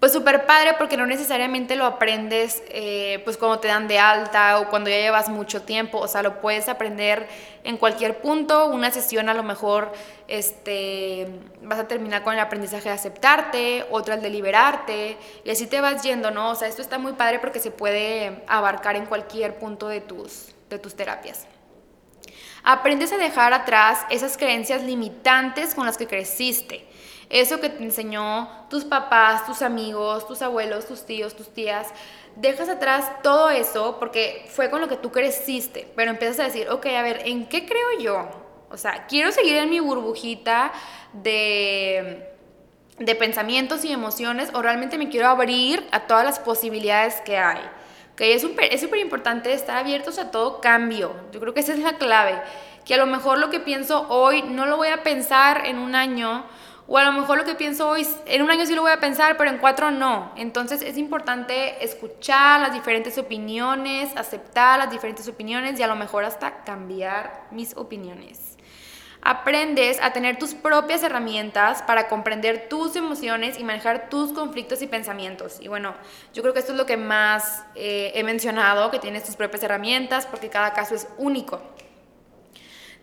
pues 0.00 0.12
súper 0.12 0.46
padre 0.46 0.74
porque 0.78 0.96
no 0.96 1.06
necesariamente 1.06 1.74
lo 1.74 1.84
aprendes 1.84 2.62
eh, 2.68 3.20
pues 3.24 3.36
cuando 3.36 3.58
te 3.58 3.68
dan 3.68 3.88
de 3.88 3.98
alta 3.98 4.60
o 4.60 4.68
cuando 4.68 4.90
ya 4.90 4.96
llevas 4.96 5.28
mucho 5.28 5.62
tiempo, 5.62 5.98
o 5.98 6.06
sea, 6.06 6.22
lo 6.22 6.40
puedes 6.40 6.68
aprender 6.68 7.26
en 7.64 7.76
cualquier 7.76 8.20
punto, 8.20 8.66
una 8.66 8.92
sesión 8.92 9.28
a 9.28 9.34
lo 9.34 9.42
mejor 9.42 9.92
este, 10.28 11.26
vas 11.62 11.80
a 11.80 11.88
terminar 11.88 12.22
con 12.22 12.34
el 12.34 12.40
aprendizaje 12.40 12.88
de 12.88 12.94
aceptarte, 12.94 13.86
otra 13.90 14.14
el 14.14 14.22
de 14.22 14.30
liberarte 14.30 15.16
y 15.44 15.50
así 15.50 15.66
te 15.66 15.80
vas 15.80 16.02
yendo, 16.02 16.30
¿no? 16.30 16.50
O 16.50 16.54
sea, 16.54 16.68
esto 16.68 16.80
está 16.80 16.98
muy 16.98 17.14
padre 17.14 17.40
porque 17.40 17.58
se 17.58 17.72
puede 17.72 18.44
abarcar 18.46 18.94
en 18.94 19.06
cualquier 19.06 19.58
punto 19.58 19.88
de 19.88 20.00
tus, 20.00 20.54
de 20.70 20.78
tus 20.78 20.94
terapias. 20.94 21.46
Aprendes 22.62 23.12
a 23.12 23.16
dejar 23.16 23.52
atrás 23.52 24.04
esas 24.10 24.36
creencias 24.36 24.82
limitantes 24.82 25.74
con 25.74 25.86
las 25.86 25.96
que 25.96 26.06
creciste 26.06 26.88
eso 27.30 27.60
que 27.60 27.68
te 27.68 27.82
enseñó 27.82 28.48
tus 28.70 28.84
papás, 28.84 29.46
tus 29.46 29.62
amigos, 29.62 30.26
tus 30.26 30.40
abuelos, 30.40 30.86
tus 30.86 31.04
tíos, 31.04 31.36
tus 31.36 31.52
tías, 31.52 31.88
dejas 32.36 32.68
atrás 32.68 33.22
todo 33.22 33.50
eso 33.50 33.96
porque 33.98 34.46
fue 34.48 34.70
con 34.70 34.80
lo 34.80 34.88
que 34.88 34.96
tú 34.96 35.12
creciste, 35.12 35.86
pero 35.94 36.10
empiezas 36.10 36.40
a 36.40 36.44
decir, 36.44 36.68
ok, 36.70 36.86
a 36.86 37.02
ver, 37.02 37.22
¿en 37.26 37.46
qué 37.46 37.66
creo 37.66 38.00
yo? 38.00 38.28
O 38.70 38.76
sea, 38.76 39.06
quiero 39.06 39.32
seguir 39.32 39.56
en 39.56 39.70
mi 39.70 39.80
burbujita 39.80 40.72
de, 41.12 42.30
de 42.98 43.14
pensamientos 43.14 43.84
y 43.84 43.92
emociones 43.92 44.50
o 44.54 44.62
realmente 44.62 44.96
me 44.98 45.08
quiero 45.08 45.28
abrir 45.28 45.86
a 45.90 46.00
todas 46.00 46.24
las 46.24 46.38
posibilidades 46.38 47.20
que 47.22 47.36
hay. 47.36 47.60
Okay, 48.18 48.32
es 48.32 48.42
súper 48.42 48.98
importante 48.98 49.52
estar 49.52 49.76
abiertos 49.76 50.18
a 50.18 50.32
todo 50.32 50.60
cambio. 50.60 51.14
Yo 51.30 51.38
creo 51.38 51.54
que 51.54 51.60
esa 51.60 51.72
es 51.72 51.78
la 51.78 51.98
clave. 51.98 52.42
Que 52.84 52.94
a 52.94 52.96
lo 52.96 53.06
mejor 53.06 53.38
lo 53.38 53.48
que 53.48 53.60
pienso 53.60 54.08
hoy 54.08 54.42
no 54.42 54.66
lo 54.66 54.76
voy 54.76 54.88
a 54.88 55.04
pensar 55.04 55.66
en 55.66 55.78
un 55.78 55.94
año 55.94 56.44
o 56.88 56.98
a 56.98 57.04
lo 57.04 57.12
mejor 57.12 57.38
lo 57.38 57.44
que 57.44 57.54
pienso 57.54 57.88
hoy, 57.88 58.04
en 58.26 58.42
un 58.42 58.50
año 58.50 58.66
sí 58.66 58.74
lo 58.74 58.82
voy 58.82 58.90
a 58.90 58.98
pensar, 58.98 59.36
pero 59.36 59.50
en 59.50 59.58
cuatro 59.58 59.92
no. 59.92 60.32
Entonces 60.34 60.82
es 60.82 60.98
importante 60.98 61.84
escuchar 61.84 62.60
las 62.60 62.72
diferentes 62.72 63.18
opiniones, 63.18 64.16
aceptar 64.16 64.80
las 64.80 64.90
diferentes 64.90 65.28
opiniones 65.28 65.78
y 65.78 65.84
a 65.84 65.86
lo 65.86 65.94
mejor 65.94 66.24
hasta 66.24 66.64
cambiar 66.64 67.46
mis 67.52 67.76
opiniones. 67.76 68.57
Aprendes 69.30 69.98
a 70.00 70.14
tener 70.14 70.38
tus 70.38 70.54
propias 70.54 71.02
herramientas 71.02 71.82
para 71.82 72.08
comprender 72.08 72.70
tus 72.70 72.96
emociones 72.96 73.58
y 73.58 73.62
manejar 73.62 74.08
tus 74.08 74.32
conflictos 74.32 74.80
y 74.80 74.86
pensamientos. 74.86 75.58
Y 75.60 75.68
bueno, 75.68 75.94
yo 76.32 76.40
creo 76.40 76.54
que 76.54 76.60
esto 76.60 76.72
es 76.72 76.78
lo 76.78 76.86
que 76.86 76.96
más 76.96 77.62
eh, 77.74 78.10
he 78.14 78.24
mencionado, 78.24 78.90
que 78.90 78.98
tienes 78.98 79.24
tus 79.24 79.36
propias 79.36 79.62
herramientas 79.62 80.24
porque 80.24 80.48
cada 80.48 80.72
caso 80.72 80.94
es 80.94 81.08
único. 81.18 81.60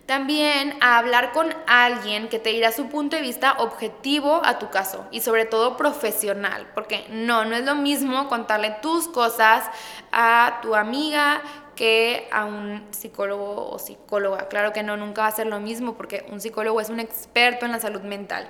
También 0.06 0.78
a 0.80 0.98
hablar 0.98 1.32
con 1.32 1.52
alguien 1.66 2.28
que 2.28 2.38
te 2.38 2.50
dirá 2.50 2.70
su 2.70 2.86
punto 2.86 3.16
de 3.16 3.22
vista 3.22 3.56
objetivo 3.58 4.40
a 4.44 4.60
tu 4.60 4.70
caso 4.70 5.04
y 5.10 5.20
sobre 5.20 5.46
todo 5.46 5.76
profesional, 5.76 6.68
porque 6.74 7.04
no, 7.10 7.44
no 7.44 7.56
es 7.56 7.64
lo 7.64 7.74
mismo 7.74 8.28
contarle 8.28 8.76
tus 8.80 9.08
cosas 9.08 9.64
a 10.12 10.60
tu 10.62 10.76
amiga 10.76 11.42
que 11.74 12.28
a 12.30 12.44
un 12.44 12.86
psicólogo 12.92 13.68
o 13.68 13.78
psicóloga. 13.80 14.46
Claro 14.46 14.72
que 14.72 14.84
no, 14.84 14.96
nunca 14.96 15.22
va 15.22 15.28
a 15.28 15.32
ser 15.32 15.48
lo 15.48 15.58
mismo 15.58 15.94
porque 15.94 16.24
un 16.30 16.40
psicólogo 16.40 16.80
es 16.80 16.88
un 16.88 17.00
experto 17.00 17.66
en 17.66 17.72
la 17.72 17.80
salud 17.80 18.02
mental. 18.02 18.48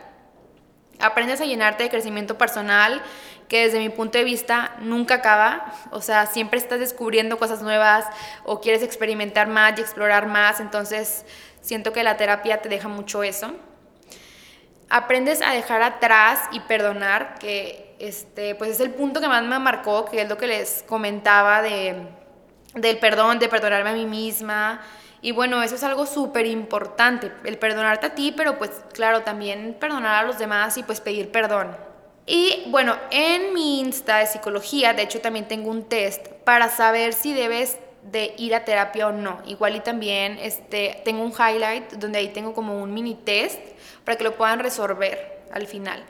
Aprendes 1.01 1.41
a 1.41 1.45
llenarte 1.45 1.85
de 1.85 1.91
crecimiento 1.91 2.39
personal, 2.39 3.03
que 3.49 3.65
desde 3.65 3.79
mi 3.79 3.89
punto 3.89 4.19
de 4.19 4.25
vista 4.25 4.77
nunca 4.81 5.17
acaba. 5.17 5.73
O 5.91 6.01
sea, 6.01 6.27
siempre 6.27 6.59
estás 6.59 6.81
descubriendo 6.81 7.39
cosas 7.39 7.63
nuevas 7.63 8.07
o 8.45 8.61
quieres 8.61 8.83
experimentar 8.83 9.47
más 9.49 9.79
y 9.79 9.83
explorar 9.83 10.27
más. 10.27 10.61
Entonces, 10.61 11.25
siento 11.61 11.93
que 11.93 12.03
la 12.03 12.17
terapia 12.17 12.63
te 12.63 12.69
deja 12.69 12.89
mucho 12.89 13.23
eso. 13.23 13.53
Aprendes 14.89 15.43
a 15.43 15.51
dejar 15.51 15.83
atrás 15.83 16.41
y 16.53 16.61
perdonar, 16.61 17.39
que 17.41 17.97
este, 17.99 18.55
pues 18.55 18.71
es 18.71 18.81
el 18.81 18.91
punto 18.91 19.21
que 19.21 19.29
más 19.29 19.43
me 19.43 19.59
marcó, 19.59 20.05
que 20.05 20.23
es 20.23 20.29
lo 20.29 20.37
que 20.37 20.47
les 20.47 20.85
comentaba 20.87 21.61
de, 21.61 22.07
del 22.75 22.99
perdón, 22.99 23.39
de 23.39 23.49
perdonarme 23.49 23.91
a 23.91 23.95
mí 23.95 24.07
misma. 24.07 24.81
Y 25.27 25.33
bueno, 25.33 25.61
eso 25.61 25.75
es 25.75 25.83
algo 25.83 26.07
súper 26.07 26.47
importante, 26.47 27.33
el 27.43 27.59
perdonarte 27.59 28.07
a 28.07 28.15
ti, 28.15 28.33
pero 28.37 28.59
pues 28.59 28.71
claro, 28.93 29.23
también 29.23 29.77
perdonar 29.81 30.23
a 30.23 30.25
los 30.25 30.39
demás 30.39 30.79
y 30.79 30.85
pues 30.85 31.01
pedir 31.01 31.33
perdón. 31.33 31.77
Y 32.27 32.63
bueno, 32.69 32.95
en 33.11 33.53
mi 33.53 33.81
Insta 33.81 34.19
de 34.19 34.29
psicología, 34.29 34.93
de 34.93 35.03
hecho 35.03 35.21
también 35.21 35.49
tengo 35.49 35.69
un 35.69 35.83
test 35.89 36.29
para 36.45 36.69
saber 36.69 37.13
si 37.13 37.35
debes 37.35 37.77
de 38.05 38.35
ir 38.39 38.55
a 38.55 38.65
terapia 38.65 39.09
o 39.09 39.11
no. 39.11 39.43
Igual 39.47 39.75
y 39.75 39.81
también 39.81 40.39
este, 40.41 41.03
tengo 41.05 41.25
un 41.25 41.33
highlight 41.33 41.95
donde 41.95 42.21
ahí 42.21 42.29
tengo 42.29 42.55
como 42.55 42.81
un 42.81 42.95
mini 42.95 43.17
test 43.17 43.59
para 44.05 44.17
que 44.17 44.23
lo 44.23 44.37
puedan 44.37 44.61
resolver 44.61 45.43
al 45.53 45.67
final. 45.67 46.05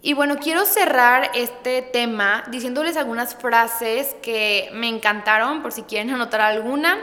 Y 0.00 0.14
bueno, 0.14 0.36
quiero 0.36 0.64
cerrar 0.64 1.32
este 1.34 1.82
tema 1.82 2.44
diciéndoles 2.48 2.96
algunas 2.96 3.34
frases 3.34 4.14
que 4.22 4.70
me 4.72 4.88
encantaron 4.88 5.62
por 5.62 5.72
si 5.72 5.82
quieren 5.82 6.10
anotar 6.10 6.40
alguna. 6.40 6.96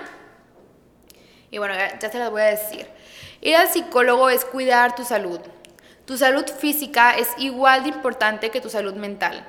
Y 1.53 1.60
bueno, 1.60 1.75
ya 1.75 2.10
se 2.10 2.17
las 2.17 2.31
voy 2.31 2.41
a 2.41 2.45
decir. 2.45 2.88
Ir 3.39 3.55
al 3.55 3.67
psicólogo 3.67 4.31
es 4.31 4.43
cuidar 4.43 4.95
tu 4.95 5.03
salud. 5.05 5.39
Tu 6.03 6.17
salud 6.17 6.45
física 6.48 7.12
es 7.15 7.27
igual 7.38 7.83
de 7.83 7.89
importante 7.89 8.50
que 8.50 8.60
tu 8.60 8.72
salud 8.72 8.95
mental. 8.95 9.45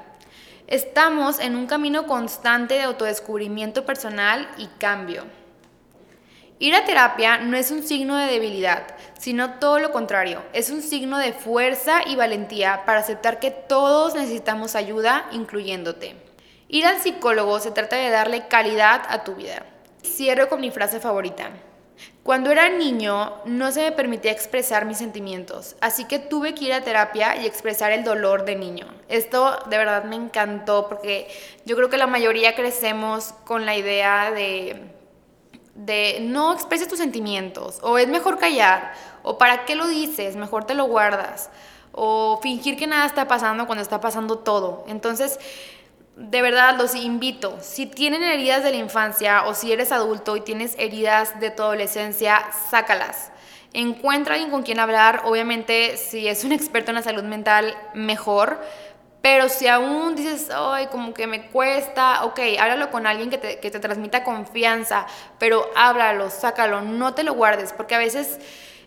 Estamos 0.66 1.40
en 1.40 1.56
un 1.56 1.66
camino 1.66 2.06
constante 2.06 2.74
de 2.74 2.82
autodescubrimiento 2.82 3.86
personal 3.86 4.46
y 4.58 4.66
cambio. 4.78 5.24
Ir 6.58 6.74
a 6.74 6.84
terapia 6.84 7.38
no 7.38 7.56
es 7.56 7.70
un 7.70 7.82
signo 7.82 8.18
de 8.18 8.30
debilidad, 8.30 8.82
sino 9.18 9.54
todo 9.58 9.78
lo 9.78 9.90
contrario, 9.90 10.42
es 10.52 10.68
un 10.68 10.82
signo 10.82 11.16
de 11.16 11.32
fuerza 11.32 12.02
y 12.04 12.16
valentía 12.16 12.82
para 12.84 13.00
aceptar 13.00 13.40
que 13.40 13.50
todos 13.50 14.14
necesitamos 14.14 14.74
ayuda, 14.74 15.26
incluyéndote. 15.32 16.16
Ir 16.68 16.84
al 16.84 17.00
psicólogo 17.00 17.60
se 17.60 17.70
trata 17.70 17.96
de 17.96 18.10
darle 18.10 18.46
calidad 18.48 19.04
a 19.08 19.24
tu 19.24 19.36
vida. 19.36 19.64
Cierro 20.04 20.50
con 20.50 20.60
mi 20.60 20.70
frase 20.70 21.00
favorita. 21.00 21.50
Cuando 22.22 22.50
era 22.50 22.70
niño 22.70 23.34
no 23.44 23.70
se 23.70 23.82
me 23.82 23.92
permitía 23.92 24.32
expresar 24.32 24.86
mis 24.86 24.98
sentimientos, 24.98 25.76
así 25.80 26.06
que 26.06 26.18
tuve 26.18 26.54
que 26.54 26.64
ir 26.64 26.72
a 26.72 26.80
terapia 26.80 27.36
y 27.36 27.46
expresar 27.46 27.92
el 27.92 28.02
dolor 28.02 28.44
de 28.46 28.56
niño. 28.56 28.86
Esto 29.08 29.58
de 29.68 29.76
verdad 29.76 30.04
me 30.04 30.16
encantó 30.16 30.88
porque 30.88 31.28
yo 31.66 31.76
creo 31.76 31.90
que 31.90 31.98
la 31.98 32.06
mayoría 32.06 32.54
crecemos 32.54 33.34
con 33.44 33.66
la 33.66 33.76
idea 33.76 34.30
de, 34.30 34.90
de 35.74 36.18
no 36.22 36.54
expreses 36.54 36.88
tus 36.88 36.98
sentimientos, 36.98 37.78
o 37.82 37.98
es 37.98 38.08
mejor 38.08 38.38
callar, 38.38 38.94
o 39.22 39.36
para 39.36 39.66
qué 39.66 39.74
lo 39.74 39.86
dices, 39.86 40.36
mejor 40.36 40.64
te 40.64 40.74
lo 40.74 40.86
guardas, 40.86 41.50
o 41.92 42.40
fingir 42.42 42.76
que 42.76 42.86
nada 42.86 43.04
está 43.06 43.28
pasando 43.28 43.66
cuando 43.66 43.82
está 43.82 44.00
pasando 44.00 44.38
todo. 44.38 44.84
Entonces, 44.88 45.38
de 46.16 46.42
verdad 46.42 46.76
los 46.78 46.94
invito, 46.94 47.58
si 47.60 47.86
tienen 47.86 48.22
heridas 48.22 48.62
de 48.62 48.70
la 48.70 48.76
infancia 48.76 49.46
o 49.46 49.54
si 49.54 49.72
eres 49.72 49.90
adulto 49.90 50.36
y 50.36 50.42
tienes 50.42 50.76
heridas 50.78 51.40
de 51.40 51.50
tu 51.50 51.62
adolescencia, 51.62 52.44
sácalas. 52.70 53.32
Encuentra 53.72 54.34
alguien 54.34 54.52
con 54.52 54.62
quien 54.62 54.78
hablar, 54.78 55.22
obviamente 55.24 55.96
si 55.96 56.28
es 56.28 56.44
un 56.44 56.52
experto 56.52 56.92
en 56.92 56.96
la 56.96 57.02
salud 57.02 57.24
mental, 57.24 57.74
mejor, 57.94 58.60
pero 59.22 59.48
si 59.48 59.66
aún 59.66 60.14
dices, 60.14 60.50
ay, 60.54 60.86
como 60.86 61.14
que 61.14 61.26
me 61.26 61.46
cuesta, 61.46 62.24
ok, 62.24 62.38
háblalo 62.60 62.90
con 62.90 63.06
alguien 63.06 63.30
que 63.30 63.38
te, 63.38 63.58
que 63.58 63.70
te 63.70 63.80
transmita 63.80 64.22
confianza, 64.22 65.06
pero 65.38 65.68
háblalo, 65.74 66.30
sácalo, 66.30 66.82
no 66.82 67.14
te 67.14 67.24
lo 67.24 67.34
guardes, 67.34 67.72
porque 67.72 67.94
a 67.94 67.98
veces... 67.98 68.38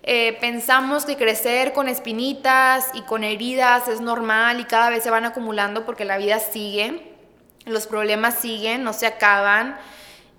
Eh, 0.10 0.38
pensamos 0.40 1.04
que 1.04 1.18
crecer 1.18 1.74
con 1.74 1.90
espinitas 1.90 2.92
y 2.94 3.02
con 3.02 3.26
heridas 3.26 3.90
es 3.90 4.00
normal 4.00 4.62
y 4.62 4.64
cada 4.64 4.90
vez 4.90 5.04
se 5.04 5.10
van 5.10 5.26
acumulando 5.26 5.86
porque 5.86 6.06
la 6.06 6.18
vida 6.18 6.40
sigue 6.40 7.17
los 7.68 7.88
problemas 7.88 8.40
siguen, 8.40 8.84
no 8.84 8.94
se 8.94 9.06
acaban. 9.08 9.78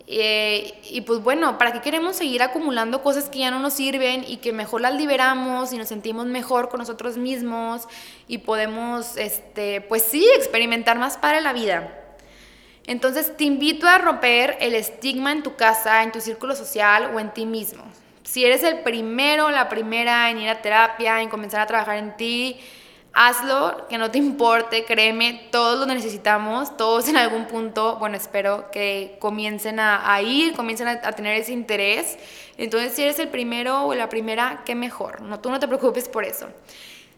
Eh, 0.07 0.81
y 0.91 1.03
pues 1.03 1.21
bueno, 1.21 1.59
¿para 1.59 1.73
qué 1.73 1.83
queremos 1.83 2.17
seguir 2.17 2.43
acumulando 2.43 3.03
cosas 3.03 3.29
que 3.29 3.41
ya 3.41 3.51
no 3.51 3.59
nos 3.59 3.75
sirven 3.75 4.25
y 4.27 4.39
que 4.39 4.55
mejor 4.55 4.81
las 4.81 4.95
liberamos 4.95 5.73
y 5.75 5.77
nos 5.77 5.89
sentimos 5.89 6.25
mejor 6.25 6.71
con 6.71 6.79
nosotros 6.81 7.19
mismos 7.19 7.87
y 8.27 8.39
podemos, 8.39 9.19
este, 9.19 9.83
pues 9.83 10.03
sí, 10.03 10.27
experimentar 10.37 10.99
más 10.99 11.19
para 11.19 11.43
la 11.43 11.53
vida? 11.53 11.95
Entonces 12.87 13.37
te 13.37 13.45
invito 13.45 13.87
a 13.87 13.99
romper 13.99 14.57
el 14.61 14.75
estigma 14.75 15.31
en 15.31 15.43
tu 15.43 15.57
casa, 15.57 16.03
en 16.03 16.11
tu 16.11 16.23
círculo 16.23 16.57
social 16.57 17.11
o 17.15 17.21
en 17.21 17.35
ti 17.35 17.45
mismo. 17.45 17.85
Si 18.25 18.47
eres 18.47 18.63
el 18.63 18.81
primero, 18.81 19.51
la 19.51 19.69
primera 19.69 20.31
en 20.31 20.39
ir 20.39 20.49
a 20.49 20.63
terapia, 20.63 21.21
en 21.21 21.29
comenzar 21.29 21.61
a 21.61 21.67
trabajar 21.67 21.99
en 21.99 22.17
ti, 22.17 22.59
hazlo, 23.21 23.89
que 23.89 23.99
no 23.99 24.13
te 24.13 24.19
importe, 24.19 24.85
créeme, 24.85 25.49
todos 25.51 25.89
lo 25.89 25.93
necesitamos, 25.93 26.77
todos 26.77 27.09
en 27.09 27.17
algún 27.17 27.47
punto, 27.47 27.97
bueno, 27.97 28.17
espero 28.17 28.71
que 28.71 29.17
comiencen 29.19 29.81
a, 29.81 30.23
ir, 30.23 30.55
comiencen 30.55 30.87
a, 30.87 31.01
tener 31.13 31.35
ese 31.35 31.53
interés. 31.53 32.17
Entonces, 32.59 32.93
si 32.93 33.03
eres 33.03 33.19
el 33.19 33.27
primero 33.27 33.87
o 33.87 33.95
la 33.95 34.09
primera, 34.09 34.63
qué 34.65 34.77
mejor, 34.77 35.21
no, 35.21 35.41
tú 35.41 35.51
no 35.51 35.59
te 35.59 35.67
preocupes 35.67 36.09
por 36.09 36.25
eso. 36.25 36.47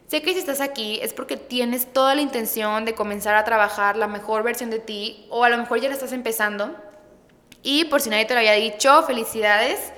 Sé 0.06 0.22
que 0.22 0.32
si 0.32 0.38
estás 0.38 0.62
aquí 0.62 0.98
es 1.02 1.12
porque 1.12 1.36
tienes 1.36 1.92
toda 1.92 2.14
la 2.14 2.22
intención 2.22 2.86
de 2.86 2.94
comenzar 2.94 3.34
a 3.34 3.44
trabajar 3.44 3.98
la 3.98 4.06
mejor 4.06 4.42
versión 4.42 4.70
de 4.70 4.78
ti 4.78 5.26
o 5.28 5.44
a 5.44 5.50
lo 5.50 5.58
mejor 5.58 5.82
ya 5.82 5.88
la 5.88 5.94
estás 5.94 6.12
empezando. 6.12 6.74
Y 7.62 7.84
por 7.84 8.00
si 8.00 8.08
nadie 8.08 8.24
te 8.24 8.32
lo 8.32 8.40
había 8.40 8.54
dicho, 8.54 9.02
felicidades. 9.02 9.92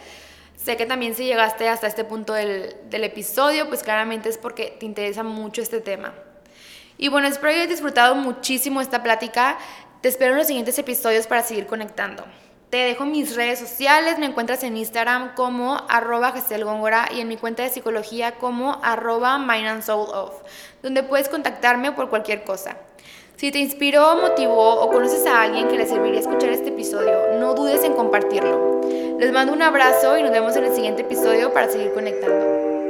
Sé 0.63 0.77
que 0.77 0.87
también 0.87 1.17
si 1.17 1.25
llegaste 1.25 1.69
hasta 1.69 1.89
este 1.89 2.05
punto 2.05 2.35
del, 2.35 2.77
episodio, 2.93 3.69
pues 3.69 3.83
claramente 3.83 4.29
es 4.29 4.39
porque 4.39 4.77
te 4.79 4.87
interesa 4.87 5.25
mucho 5.25 5.61
este 5.61 5.81
tema. 5.81 6.15
Y 6.99 7.09
bueno, 7.09 7.27
espero 7.27 7.49
que 7.49 7.57
hayas 7.57 7.71
disfrutado 7.71 8.15
muchísimo 8.15 8.81
esta 8.81 9.03
plática. 9.03 9.59
Te 10.03 10.09
espero 10.09 10.33
en 10.33 10.39
los 10.39 10.47
siguientes 10.47 10.79
episodios 10.79 11.27
para 11.27 11.43
seguir 11.43 11.67
conectando. 11.67 12.25
Te 12.71 12.77
dejo 12.77 13.05
mis 13.05 13.35
redes 13.35 13.59
sociales, 13.59 14.21
me 14.21 14.27
encuentras 14.27 14.63
en 14.63 14.77
Instagram 14.77 15.35
como 15.35 15.85
arroba 15.89 16.33
Góngora 16.63 17.09
y 17.13 17.21
en 17.21 17.27
mi 17.27 17.37
cuenta 17.37 17.65
de 17.65 17.69
psicología 17.69 18.37
como 18.37 18.79
arroba 18.85 19.45
donde 20.81 21.03
puedes 21.03 21.29
contactarme 21.29 21.91
por 21.91 22.09
cualquier 22.09 22.45
cosa. 22.45 22.77
Si 23.37 23.51
te 23.51 23.59
inspiró, 23.59 24.15
motivó 24.15 24.81
o 24.81 24.89
conoces 24.93 25.27
a 25.27 25.43
alguien 25.43 25.67
que 25.67 25.77
le 25.77 25.87
serviría 25.87 26.21
escuchar 26.21 26.51
este 26.51 26.69
episodio, 26.69 27.41
no 27.41 27.55
dudes 27.55 27.83
en 27.83 27.95
compartirlo. 27.95 28.82
Les 29.23 29.31
mando 29.31 29.53
un 29.53 29.63
abrazo 29.63 30.19
y 30.19 30.23
nos 30.25 30.33
vemos 30.33 30.57
en 30.57 30.65
el 30.65 30.75
siguiente 30.75 31.03
episodio 31.03 31.53
para 31.53 31.71
seguir 31.71 31.93
conectando. 31.93 32.82